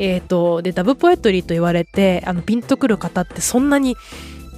[0.00, 3.96] えっ、ー、と、で、ダブポエトリーと言われて、あの、ピンとくる方ってそんなに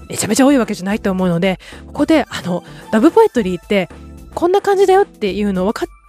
[0.08, 3.88] めちゃめちゃ多いわけじゃないと思うので、ここで、あの、ダブポエトリーって、
[4.34, 6.01] こんな感じだよっていうのを分かって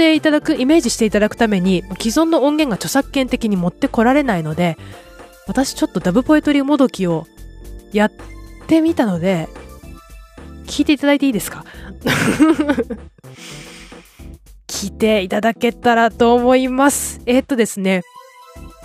[0.00, 4.78] ていただく、イメージしていただくために、既存の音源が著作権的に持ってこられないので、
[5.46, 7.26] 私ちょっとダブポエトリーもどきを
[7.92, 8.12] やっ
[8.66, 9.48] てみたので、
[10.64, 11.66] 聞いていただいていいですか？
[14.68, 17.20] 聞いていただけたらと思います。
[17.26, 18.00] えー、っとですね、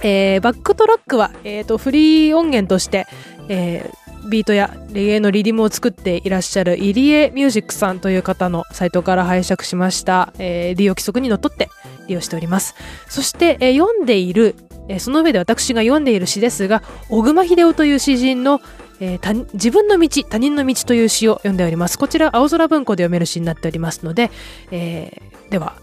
[0.04, 3.08] えー、バックトラックは、えー、っと、フリー音源として、
[3.48, 11.70] えー、ビートやレゲエのリディムを作っていらっしゃるイリエミュージックさんという方のサイトから拝借しました、えー、利用規則にのっとって
[12.08, 12.76] 利用しております。
[13.08, 14.56] そして、えー、読んでいる、
[14.88, 18.62] えー、その上で私が読んでいる詩ですが、小熊秀雄という詩人の
[19.02, 22.00] えー、自分の道、他人の道という詩を読んでおります。
[22.00, 24.32] こちら、青空文庫で読める詩になっておりますので、
[24.72, 25.76] えー、では、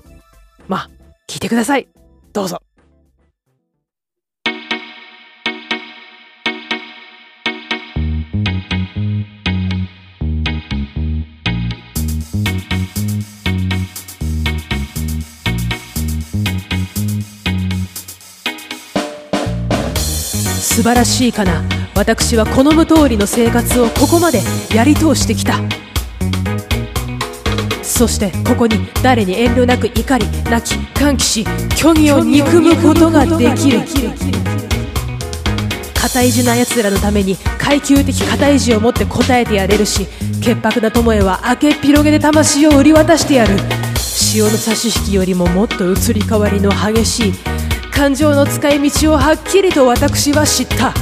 [0.66, 0.90] まあ、
[1.28, 1.88] 聞いてください。
[2.33, 2.62] どうぞ。
[20.82, 21.62] 素晴らしいかな。
[21.94, 24.40] 私は好む通りの生活をここまで
[24.74, 25.54] やり通してきた。
[27.84, 33.82] そしてここに誰に遠慮なく怒り泣き歓喜し虚偽を憎むことができる。
[35.94, 40.08] 肩意地な奴らのために階級的肩意地を持って答えてやれるし
[40.42, 43.54] 潔白な友へは明けっ広げで魂を売り渡してやる。
[43.98, 47.34] 潮の差し引きよりももっと移り変わりの激しい
[47.92, 50.92] 感情の使い道をはっきりと私は知った。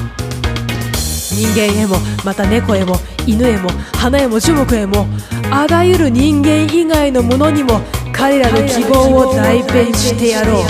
[1.32, 5.06] 人間へもまた猫へも犬へも花へも樹木へも
[5.50, 7.80] あらゆる人間以外のものにも
[8.12, 10.64] 彼らの希望を代弁してやろう。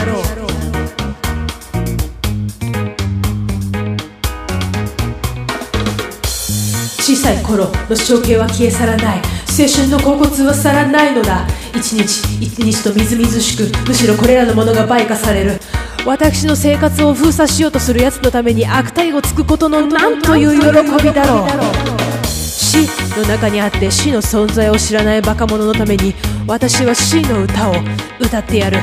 [7.00, 9.22] 小さい頃の象形は消え去らない。
[9.58, 11.44] 青春の甲骨は去らないのだ。
[11.74, 12.04] 一日
[12.40, 15.58] 一日とみずみずしくむしろこれらのものが倍化される。
[16.06, 20.66] 私の生活を封鎖しようとする奴のために悪態をつくことのなんという喜
[21.04, 22.26] びだろう。
[22.26, 22.86] 死
[23.16, 26.14] の中にあって死の存在を知らないバカ者のために
[26.46, 27.74] 私は死の歌を
[28.18, 28.78] 歌ってやる。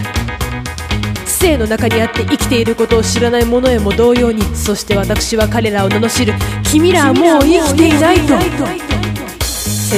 [1.25, 6.33] 生の中にあって生きていることを知らない者へも同様にそして私は彼らを罵る。
[6.63, 8.33] 君らはもう生きていないと。
[8.33, 8.41] 青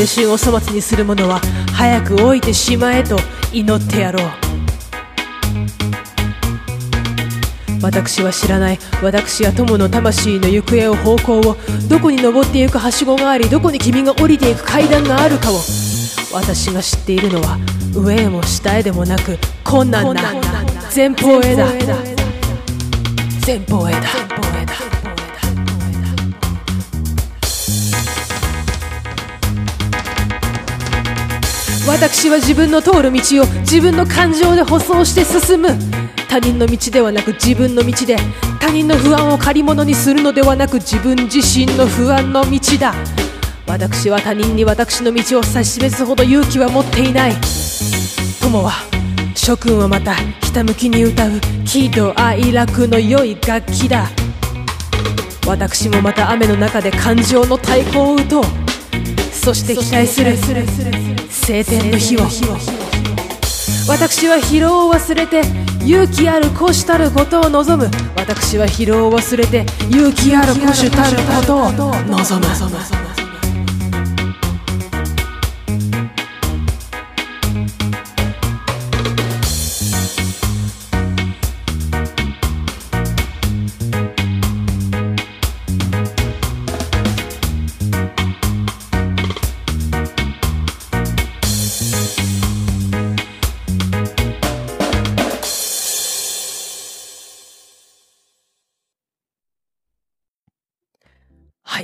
[0.05, 1.41] 春を粗末にする者は
[1.73, 3.17] 早く老いてしまえと
[3.51, 4.48] 祈ってやろう。
[7.81, 8.79] 私は知らない。
[9.01, 11.57] 私や友の魂の行方を方向を
[11.89, 15.59] どこに登っていくはしごがありどこに君が降りていく階段があるかを。
[16.31, 17.57] 私が知っているのは
[17.95, 20.21] 上へも下へでもなく困難な
[20.95, 21.65] 前方へだ。
[23.45, 23.99] 前方へだ。
[31.87, 35.69] 私は自分の通る道を自分の感情で舗装して進む
[36.29, 38.15] 他人の道ではなく自分の道で
[38.61, 42.93] 他人の不安を借り物にするのではなく自分自身の不安の道だ。
[43.65, 47.33] 私は他人に私の道を指し示すほど勇気は持っていない。
[48.41, 48.73] 友は
[49.35, 51.31] 諸君はまたひたむきに歌う
[51.65, 54.07] 喜怒哀楽の良い楽器だ。
[55.47, 58.43] 私もまた雨の中で感情の太鼓を打とう。
[59.33, 62.19] そして期待する晴天の日を。
[63.87, 65.41] 私は疲労を忘れて
[65.85, 67.89] 勇気ある虎視たることを望む。
[68.15, 73.08] 私は疲労を忘れて勇気ある虎視たることを望む。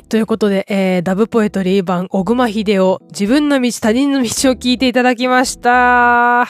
[0.10, 6.48] ということで、えー、ダブポエトリー版、小熊秀夫、自分の道、他人の道を聞いていただきました。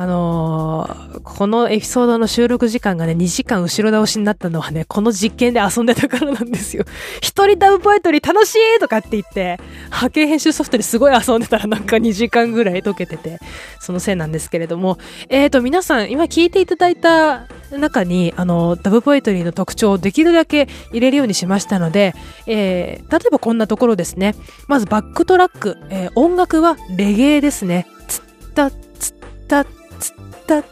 [0.00, 6.84] あのー、このエピソードの収録時間がね、2時間後ろ倒しになったのはね、この実験で遊んでたからなんですよ。
[7.20, 9.58] 一人ダブポエトリー楽しいとかって言って、
[9.90, 13.40] 波形編集ソフトですごい遊んでたらなんか2時間ぐらい解けてて、
[13.80, 22.14] そのせいなんですけれども、えーと、皆さん、今聞いていただいた中に、あの、ダブポエトリーの特徴をできるだけ入れるようにしましたので、
[22.46, 24.36] えー、例えばこんなところですね。
[24.68, 27.88] まずバックトラック、えー、音楽はレゲエですね。
[28.06, 28.22] つっ
[28.54, 29.14] たつっ
[29.48, 30.14] たつっ
[30.46, 30.70] たつっ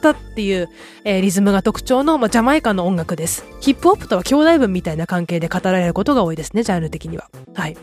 [0.00, 0.68] たっていう、
[1.04, 3.44] えー、リズムが特徴の、まあ、ジャマイカの音楽です。
[3.60, 7.28] ヒップホップとは兄弟分みたいな関係で語られることが多いですね、ジャンル的には。
[7.54, 7.76] はい。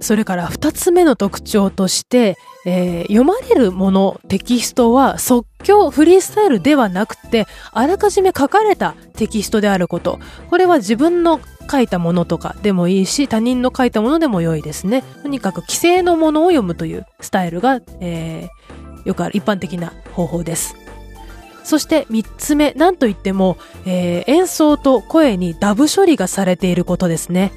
[0.00, 10.18] それから二つ目の特徴として、えー、読まれるもの、テキストは即興、フリースタイルではなくて、あらかじめ書かれたテキストであること。
[10.48, 11.38] これは自分の
[11.70, 15.02] 書いたものとかでもいいし、他人の書いたものでも良いですね。
[15.22, 20.76] とにかく既成のものを読むというスタイルが、えー、よくある一般的な方法です。
[21.64, 27.52] そして3つ目、なんといっても、えー、演奏と声にダブ処理がされていることですね。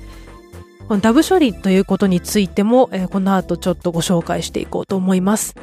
[0.88, 5.56] このダブ処理ということについても、えー、この後ちょっとご紹介していこうと思います。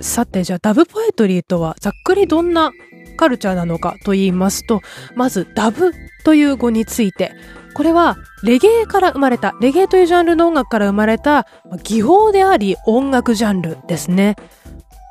[0.00, 2.72] さて、じゃあダブポエトリーとはざっくりどんな
[3.16, 4.80] カルチャーなのかと言いますと、
[5.14, 5.92] まずダブ
[6.24, 7.32] という語について、
[7.78, 11.46] これはレゲエから生まれた、レゲエというジャンルの音楽から生まれた
[11.84, 14.34] 技法であり音楽ジャンルですね。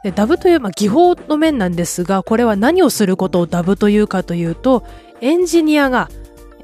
[0.04, 4.84] でダブという、まあ、技法の面なんですが、これは何をすることをダブというかというと、
[5.22, 6.10] エンジニアが、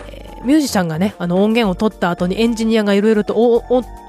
[0.09, 3.35] えー、ミュージシャンがね、あの音源を取った後にエンジニアがいろいろと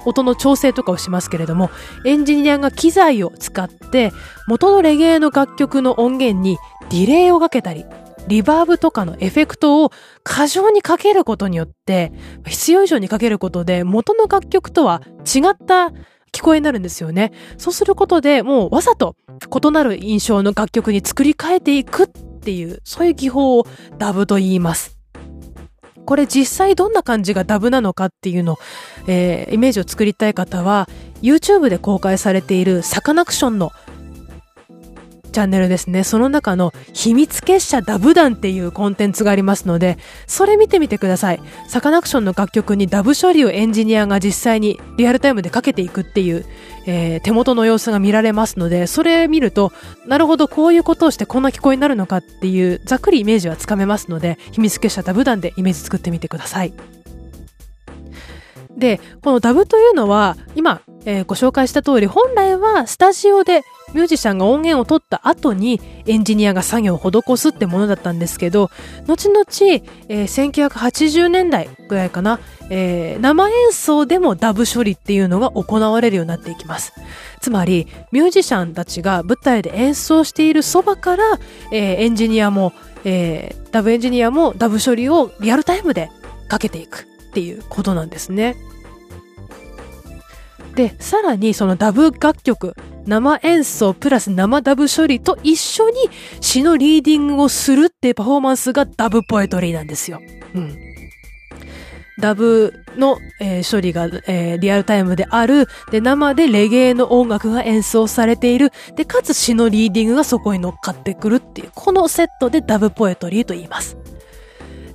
[0.05, 1.70] 音の調整とかをしますけれども、
[2.05, 4.11] エンジニアが機材を使って、
[4.49, 6.59] 元のレゲエの楽曲の音源に
[6.90, 7.86] ディレイをかけたり、
[8.29, 12.12] リバーブとかのエフェクトを過剰にかけることによって、
[12.47, 15.93] 必要以上にかけることで元の楽曲とは違った
[16.33, 17.33] 聞こえになるんですよね。
[17.59, 23.66] そうすることでもうわざと異なる印象の楽曲に作り変えていくっていう、そういう技法を
[23.99, 24.99] ダブと言います。
[26.05, 28.59] これ実際どんな感じがダブなのかっていうの、
[29.07, 30.89] えー、イメージを作りたい方は
[31.22, 33.72] YouTube で公開されているサカナクションの
[35.35, 36.05] チャンネルですね。
[36.05, 41.41] その中の秘密結社ダブ団っていうコンテンツがありますので、それ見てみてください。
[41.68, 46.47] サカナクションの楽曲にダブ処理をエンジニアが実際にリアルタイムでかけていくっていう、
[46.87, 49.72] えー、手元の様子が見られますので、それ見ると、
[50.07, 56.72] なるほど、こういうことをしてこんな聞こえになるのかっていう、ざっくりイメージはつかめますので、秘密結社ダブ団でイメージ作ってみてください。
[58.77, 63.62] で、このダブというのは、今、えー、ご紹介した通り、本来はスタジオで
[63.93, 68.70] ミュージシャンが音源を取った後にエンジニアが作業を施すってものだったんですけど、
[69.07, 69.45] 後々、
[70.09, 76.93] えー、1980年代ぐらいかな、えー、生演奏でもダブ処理っていうのが行われるようになっていきます。
[77.41, 81.25] つまり、ミュージシャンたちが舞台で演奏しているそばから、
[81.70, 82.72] えー、エンジニアも、
[83.05, 86.11] えー、ダブエンジニアもダブ処理をリアルタイムで
[86.49, 88.55] かけていくっていうことなんですね。
[90.76, 92.76] で、さらにそのダブ楽曲、
[93.07, 95.97] 生演奏プラス生ダブ処理と一緒に
[96.41, 100.20] 詩のリーディングをするっていうパフォーマンスがダブポエトリーなんですよ。
[100.55, 100.78] うん。
[102.20, 105.66] ダブの、えー、処理が、えー、リアルタイムである。
[105.91, 108.70] で、生でレゲエの音楽が演奏されている。
[108.95, 113.97] で、かつ詩のリーディングがそこに乗っかってくるっていう、このセットでダブポエトリーと言います。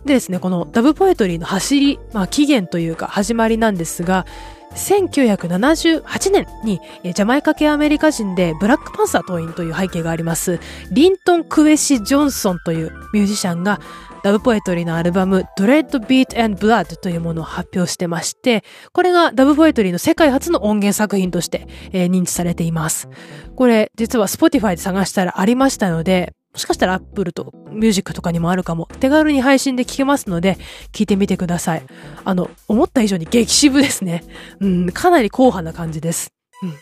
[0.10, 4.26] でですね、このダブポエトリーの走り、まあ起源というか始まりなんですが、
[4.74, 10.60] 1978年にジャマイカ系アメリカ人でブラックパンサー党員という背景があります
[10.92, 13.80] リントン・クエシ・ジョンソンというミュージシャンが
[14.24, 23.08] ダブポエトリーのアルバム Dread Beat and Blood というものを発表してまして、これがダブポエトリーの世界初の音源作品として、えー、認知されています。
[23.56, 28.90] これ実は Spotify で探したらありましたので、もしかしたら Apple と Music とかにもあるかも。
[29.00, 30.58] 手軽に配信で聞けますので、
[30.92, 31.84] 聞いてみてください。
[32.26, 34.26] あの、思った以上に激渋ですね。
[34.60, 36.34] うん、かなり硬派な感じです。
[36.62, 36.74] うん。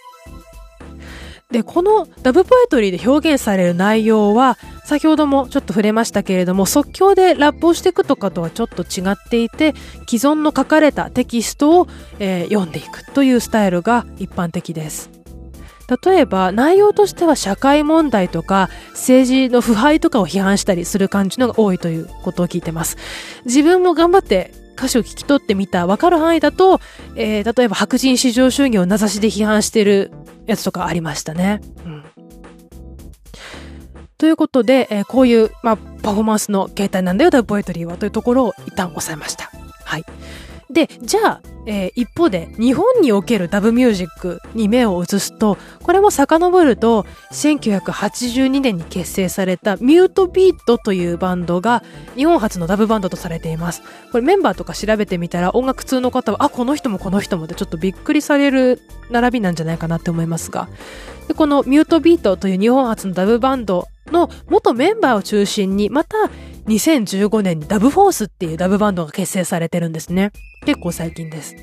[1.51, 9.75] で、このダブポエトリーで表現される内容は、先ほどもちょっと触れましたけれども、即興でラップをしていくとかとはちょっと違っていて、
[10.09, 15.16] 既存の書かれたテキストを、えー、読んでいくというスタイルが一般的です。
[15.87, 22.97] 例えば内容としては社会問題とか政治の腐敗とかを批判したりする感じのが多いということを聞いてます。
[23.45, 26.79] 自分も頑張って歌詞を聞き取ってみた分かる範囲だと、
[27.15, 30.11] えー、例えば白人至上主義を名指しで批判してる
[30.45, 31.61] やつとかありましたね。
[31.83, 32.03] うん、
[34.17, 39.51] ということで、えー、こういう、まあ、パフォーマンスの形態なんだよ、ダブポエトリーはというところを一旦抑えました。
[39.83, 40.03] はい。
[40.69, 51.83] で、じゃあ、えー、一方で日本におけるダブミュージックに目を移すと、これも遡ると1982年に結成されたミュートビートというバンドが
[52.15, 53.81] 日本初のダブバンドとされています。
[54.11, 60.69] これメンバーとか調べてみたら音楽通の方は、あ、この人もこの人もでちょっとびっくりされる並びなんじゃないかなって思いますが、
[61.27, 66.15] でこのミュートビートという日本初のダブバンドの元メンバーを中心にまた
[66.67, 70.31] 2015年にダブフォースっていうダブバンドが結成されてるんですね。
[70.65, 71.55] 結構最近です。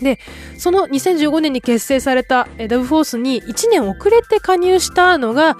[0.00, 0.18] で、
[0.58, 5.56] その2015年に結成されたダブフォースに1年遅れて加入したのが、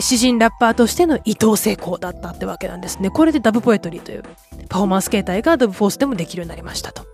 [0.00, 3.10] 詩人ラッパーとしての伊藤聖光だったってわけなんですね。
[3.10, 4.22] これでダブポエトリーという
[4.68, 7.11] パフォーマンス形態がダブフォースでもできるようになりましたと。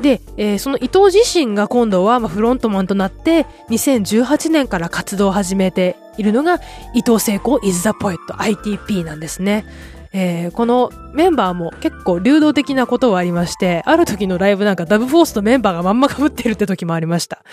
[0.00, 6.60] で、えー、その伊藤自身が今度はフロントマンとなって2018年から活動を始めているのが
[6.94, 9.64] 伊藤聖子 is the poet ITP なんですね。
[10.12, 17.44] えー、このメンバーも結構流動的なことはありまして、ある時のライブなんかダブフォースとメンバーがまんま被ってるって時もありました。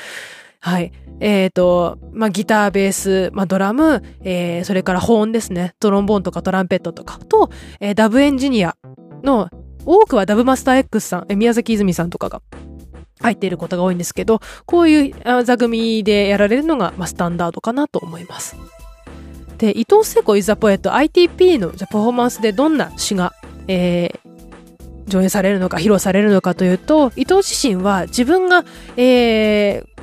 [0.60, 0.92] はい。
[1.20, 5.76] えっ、ー、と、まあ、ギター、ベース、まあ、ドラム、えー、それからホーンですね。
[5.80, 8.76] トロンボーンとかトランペットとかと、えー、ダブエンジニア
[9.24, 9.50] の
[9.88, 12.42] 多くはダブマスター X さん、宮崎泉さんとかが
[13.22, 18.58] 入っていることが多いんですけど、こういう座組でやられるのが、まあ、スタンダードかなと思います。
[19.58, 23.34] で、伊藤聖子イザポエット ITP のじゃパフォーマンスでどんな詩が、
[23.68, 28.66] えー、上演されるのか披露されるのかというと、伊藤自身は自分が、
[28.98, 29.98] えー、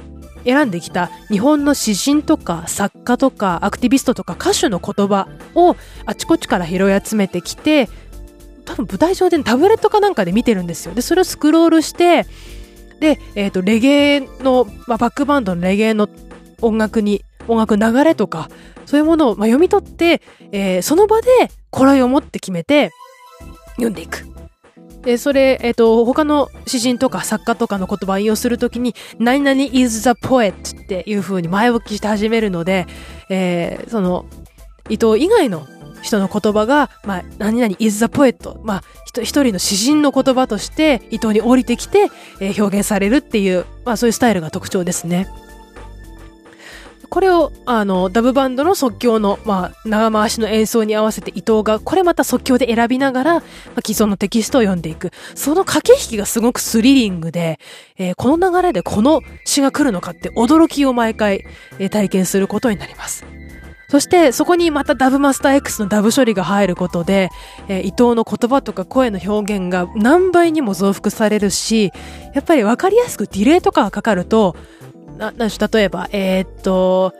[0.44, 7.88] 選んできた日本の詩人とか作家とかアクティビストとか歌手の言葉をあちこちから拾い集めてきて
[8.64, 10.94] 多分舞台上でタブレットかなんかで見てるんですよ。
[10.94, 12.26] で、それをスクロールして、
[13.00, 16.08] で、えっ、ー、と、レゲエの、まあ、バックバンドのレゲエの
[16.62, 18.48] 音楽に音楽流れとか、
[18.86, 21.28] そういうものを、まあ、読み取って、えー、その場で
[21.70, 22.90] これを持って決めて
[23.76, 24.26] 読んでいく。
[25.02, 32.86] で、それ、えっ、ー、と、他の詩人とか作家とかの言葉を引用するときに、何々 is the poet っていう風に前置きして始めるので、
[33.28, 34.24] えー、その、
[34.88, 35.66] 伊藤以外の
[36.04, 38.58] 人の言葉が、まあ、何々 is the poet。
[38.62, 38.82] まあ、
[39.22, 45.28] 一人の詩人の言葉として伊藤に降りてきて、えー、表現されるっていう、まあそういうスタイルが特徴ですね。
[47.08, 53.42] これを、あの、ダブバンドの即興の、まあ、長回しの演奏に合わせて伊藤が、これまた即興で選びながら、まあ、
[53.86, 55.12] 既存のテキストを読んでいく。
[55.36, 57.60] その駆け引きがすごくスリリングで、
[57.98, 61.44] えー、この流れでこの詩が来るのかって驚きを毎回、
[61.78, 63.24] えー、体験することになります。
[63.88, 67.30] そしてそこにまたダブマスター X のダブ処理が入ることで、
[67.68, 71.92] えー、伊藤の言葉とか声の表現が何倍にも増幅されるし、
[72.34, 74.56] やっぱりわかりやすくディレイとかがかかると、
[75.18, 77.14] な、なんし、例えば、えー、っと、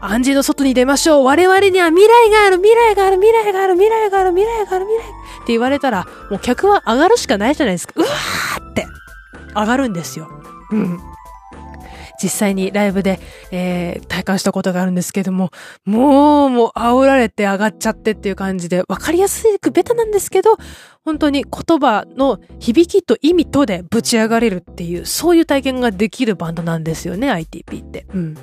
[0.00, 5.10] 暗示の外に出ましょう我々には未来がある未来がある未来がある未来がある未来がある未来
[5.42, 7.94] って言われたら、もう客は上がるしかないじゃないですか。
[7.96, 8.86] うわーって
[9.54, 10.28] 上がるんですよ。
[10.70, 11.00] うん。
[12.22, 15.50] 実際にライブで、えー、体感したことがあるんですけども、
[15.84, 20.56] もう、もう煽られて上がっちゃってっていう感じで、わかりやすくベタなんですけど、
[21.04, 28.06] 本当に言葉の響きと意味とでぶち上がれるっていう、そういう体験ができるバンドなんですよね、ITP って。
[28.12, 28.36] うん。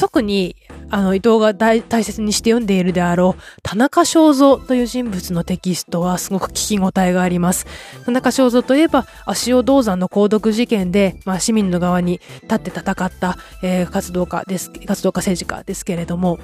[0.00, 0.56] 特に、
[0.88, 7.66] あの、伊藤が大切にして読んでいるであろう、田中正造という人物のテキストはすごく聞き応えがあります。
[8.06, 16.38] 田中正造といえば、足尾銅山の購読事件で、まあ、市民の側に立って戦った、えー、活動家です、活動家政治家ですけれども、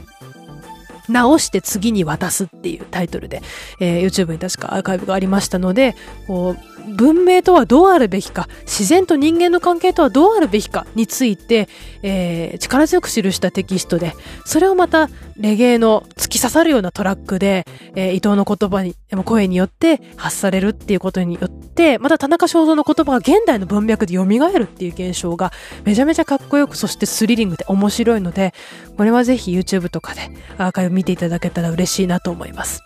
[1.09, 3.43] 直して次に渡すっていうタイトルで、
[3.81, 5.95] えー、YouTube に確かアーカイブがありましたので、
[6.27, 11.69] こう、文明とはどうあるべきか、自然と人間の関係とはどうあるべきかについて、
[12.03, 25.53] えー、力強く記したテキストで、それをまたレゲエの突き刺さるようなトラックで、えー、伊藤の言葉に、も声によって発されるっていうことによって、また田中正造の言葉が現代の文脈で蘇るっていう現象が
[25.85, 28.55] めちゃめちゃかっこよく、そしてスリリングで面白いので、
[28.97, 32.83] これはぜひ YouTube とかでアーカイブ見ていただけたら嬉しいなと思います。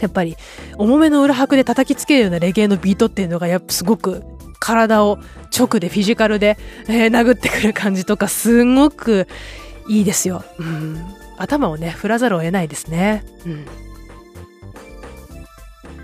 [0.00, 0.36] やっぱり、
[0.78, 4.22] 重めの裏拍で叩きつけるようなレゲエのビートっていうのが、やっぱすごく
[4.58, 5.18] 体を
[5.56, 6.56] 直でフィジカルで、
[6.88, 9.28] えー、殴ってくる感じとか、すごく
[9.88, 10.44] いいですよ。
[10.58, 11.04] うん。
[11.36, 13.24] 頭をね、振らざるを得ないですね。
[13.44, 13.66] うん。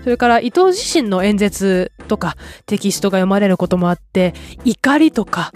[0.03, 4.33] それから伊藤自身の演説とかテキストが読まれることもあって、
[4.63, 5.51] 怒りとか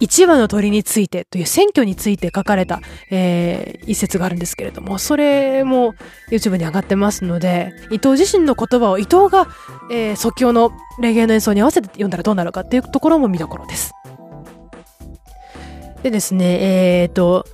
[0.00, 2.80] 一羽の鳥についてという選挙について書かれた、
[3.10, 5.94] えー、一節があるんですけれども、それも
[6.30, 9.48] YouTube に上がってますので、伊藤自身の言葉を伊藤が、
[9.90, 13.92] えー、即興のレゲエの演奏に合わせて読んだらどうなるかっていうところも見どころです。
[16.02, 17.44] でですね、えー、と、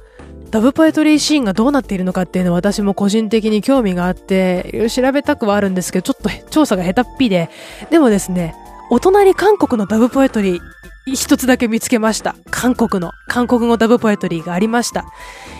[0.51, 7.49] ダブポエトリーシーンがどうなっているのかっていうのは私も個人的に興味があって、調べたくはあるんですけど、ちょっと調査が下手っぴで、
[7.91, 8.55] でもですね、
[8.91, 10.61] お隣韓国のダブポエトリー
[11.07, 12.35] 一つだけ見つけました。
[12.51, 15.05] 韓国の、韓国語ダブポエトリーがありました。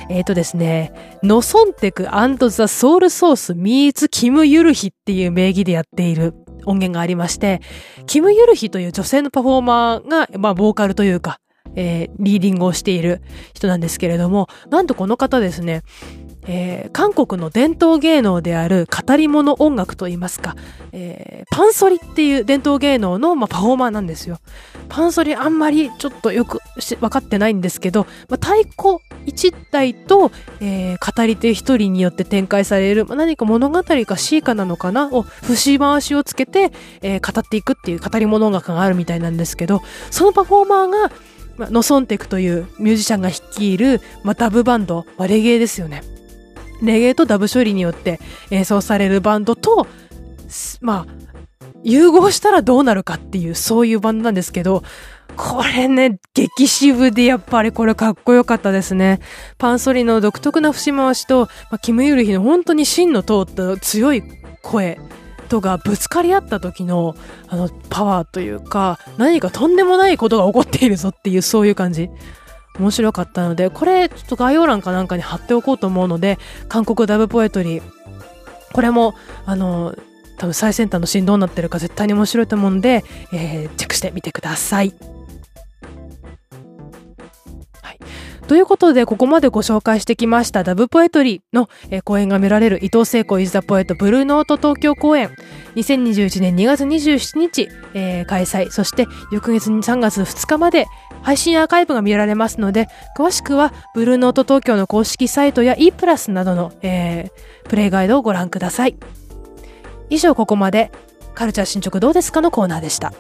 [0.09, 2.09] えっ、ー、とですね、ノソンテク
[2.51, 7.61] ザ・ソウルソースミーツ・キム・ユルヒっていう名義でやっている音源がありまして、
[8.07, 11.41] キム・ユルヒという女性のパフォーマーが、まあ、ボーカルというか、
[11.77, 13.23] えー、リーディングをしている
[13.55, 15.83] 人なんですけれども、なんとこの方ですね、
[16.47, 20.57] えー、韓国の伝統芸能である語り物音楽といいますか、
[20.93, 24.39] えー、パンソリっていう伝統芸能の、まあ、パフォーマーなんですよ。
[24.89, 26.61] パンソリあんまりちょっとよく
[27.01, 30.31] 分かってないんですけど、まあ、太鼓1台と、
[30.61, 36.73] えー、語り手1人によって展開される、まあ、何か物語か詩歌なのかなを節回しをつけて、
[37.03, 41.13] えー、語っていくっていう語り物音楽があるみたいなんですけど、そのパフォーマーが、
[41.57, 46.03] まあ、ノソンテクというミュージシャンが率いる、まあ、ダブバンド、まあ、レゲエですよね。
[46.85, 48.21] レゲエとダブ処理によって
[48.51, 49.87] 演奏されるバンドと、
[50.81, 51.25] まあ、
[51.83, 54.83] 融合したらどうなるかっていう、そういうバンドなんですけど、
[55.37, 59.21] これね、激渋でやっぱりこれかっこよかったですね。
[59.59, 64.23] パンソリの独特な節回しと、まあ、キム・ユルヒの本当に芯の通った強い
[64.63, 64.99] 声
[65.49, 67.17] とがぶつかり合った時の、
[67.49, 72.11] あの、パワーというか、何かとんでもないことが起こっているぞっていう、そういう感じ。
[72.79, 77.83] 面白かったので、これちょっと概要欄かなんかに貼っておこうと思うので、韓国ダブポエトリー、
[78.73, 79.15] これも、
[79.47, 79.95] あの、
[80.37, 85.15] 多分最先端のシーンどうなってるか絶対に面白いと思うんで、えー、チェックしてみてください。
[88.47, 95.31] ということで、ここまでご紹介してきましたダブポエトリーの、えー、公演が見られる伊藤聖子イズザポエトブルーノート東京公演。
[95.77, 98.71] 2021年2月27日、えー、開催。
[98.71, 100.87] そして、翌月に3月2日まで
[101.25, 108.97] 配信アーカイブが見られますので、詳しくはブルーノート東京の公式サイトや e プラスなどの、えー、プレイガイドをご覧ください。
[110.11, 110.93] 以上ここまで、
[111.35, 113.13] カルチャー進捗どうですかのコーナーでした。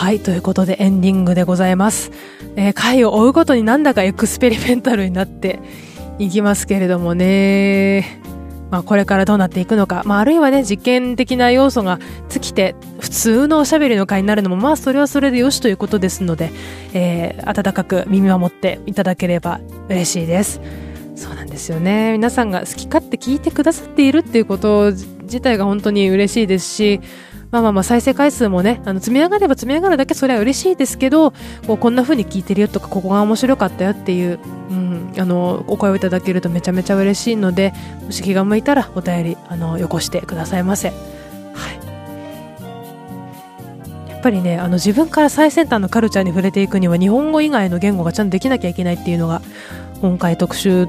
[0.00, 2.10] はい、ということでエンディングでございます。
[2.56, 5.60] えー、回を追うごとになんだかエクスペリメンタルになって
[6.18, 8.18] いきますけれどもね。
[8.70, 10.02] まあこれからどうなっていくのか。
[10.06, 11.98] まああるいはね、実験的な要素が
[12.30, 16.50] 尽きて、普通のおしゃべりの会になるのも、まあそれはそれでよしということですので、
[16.94, 20.62] えー、温かく耳守っていただければ嬉しいです。
[21.14, 22.12] そうなんですよね。
[22.12, 27.02] 皆さんが好き勝手聞いてくださっているっていうこと自体が本当に嬉しいですし、
[27.50, 31.32] まあまあまあ再生回数もね、あの積み上がれば積み上がるだけそれは嬉しいですけど、
[31.66, 34.38] こうこんな風に聞いてるよとか、ここが面白かったよっていう、
[34.70, 37.72] うん、あの、お声をいただけるとめちゃめちゃ嬉しいので、
[38.04, 40.90] もし気が向いたらお便り、あの、よこしてくださいませ。
[40.90, 41.00] はい。
[44.10, 49.40] やっぱりね、あの自分から最先端のカルチャーに触れていくには日本語以外の言語がちゃんとできなきゃいけないっていうのが
[50.02, 50.88] 今回特集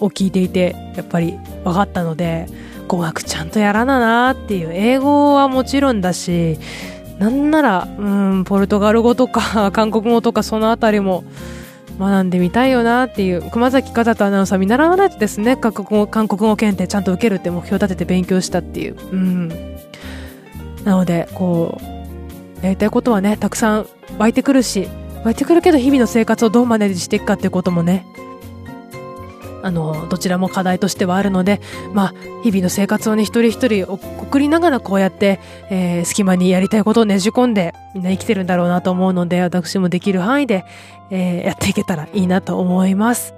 [0.00, 2.48] を聞いていてやっぱり分かったので
[2.86, 6.58] 語学ちゃんとやらななっていう英語はもちろんだし
[7.18, 11.24] なんならうんポルトガル語とか 韓国語とかそのあたりも
[11.98, 18.96] 学んでみたいよなっていう熊崎和人アナウンサー見習わないとですね韓国語韓国語検定ちゃんと受けるって目標立てて勉強したっていう。
[19.12, 19.48] うん。
[20.84, 21.80] なのでこ
[22.62, 23.86] うやりたいことはねたくさん
[24.18, 24.88] 湧いてくるし
[25.24, 28.06] 湧いてくるけど日々の生活をどうマネージしていくかっていうこともね
[29.66, 31.60] あの、どちらも課題としてはあるので、
[31.92, 32.14] まあ、
[32.44, 35.40] 日々の生活をね、一人一人送りながらこうやって、
[35.70, 40.64] えー、隙間にやりたいことをねじ込んで、みんな生きてるんだろうなと思うので、私もできる範囲で、
[41.10, 43.34] えー、やっていけたらいいなと思います。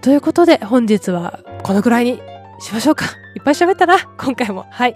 [0.00, 2.20] ということで、本日はこのくらいに
[2.60, 3.06] しましょうか。
[3.34, 4.64] いっぱい喋ったな、今回も。
[4.70, 4.94] はい。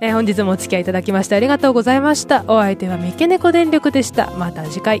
[0.00, 2.42] えー、本日もお付き合いいただきましてありがとうございました。
[2.48, 4.32] お相手は三毛猫電力でした。
[4.32, 5.00] また次回。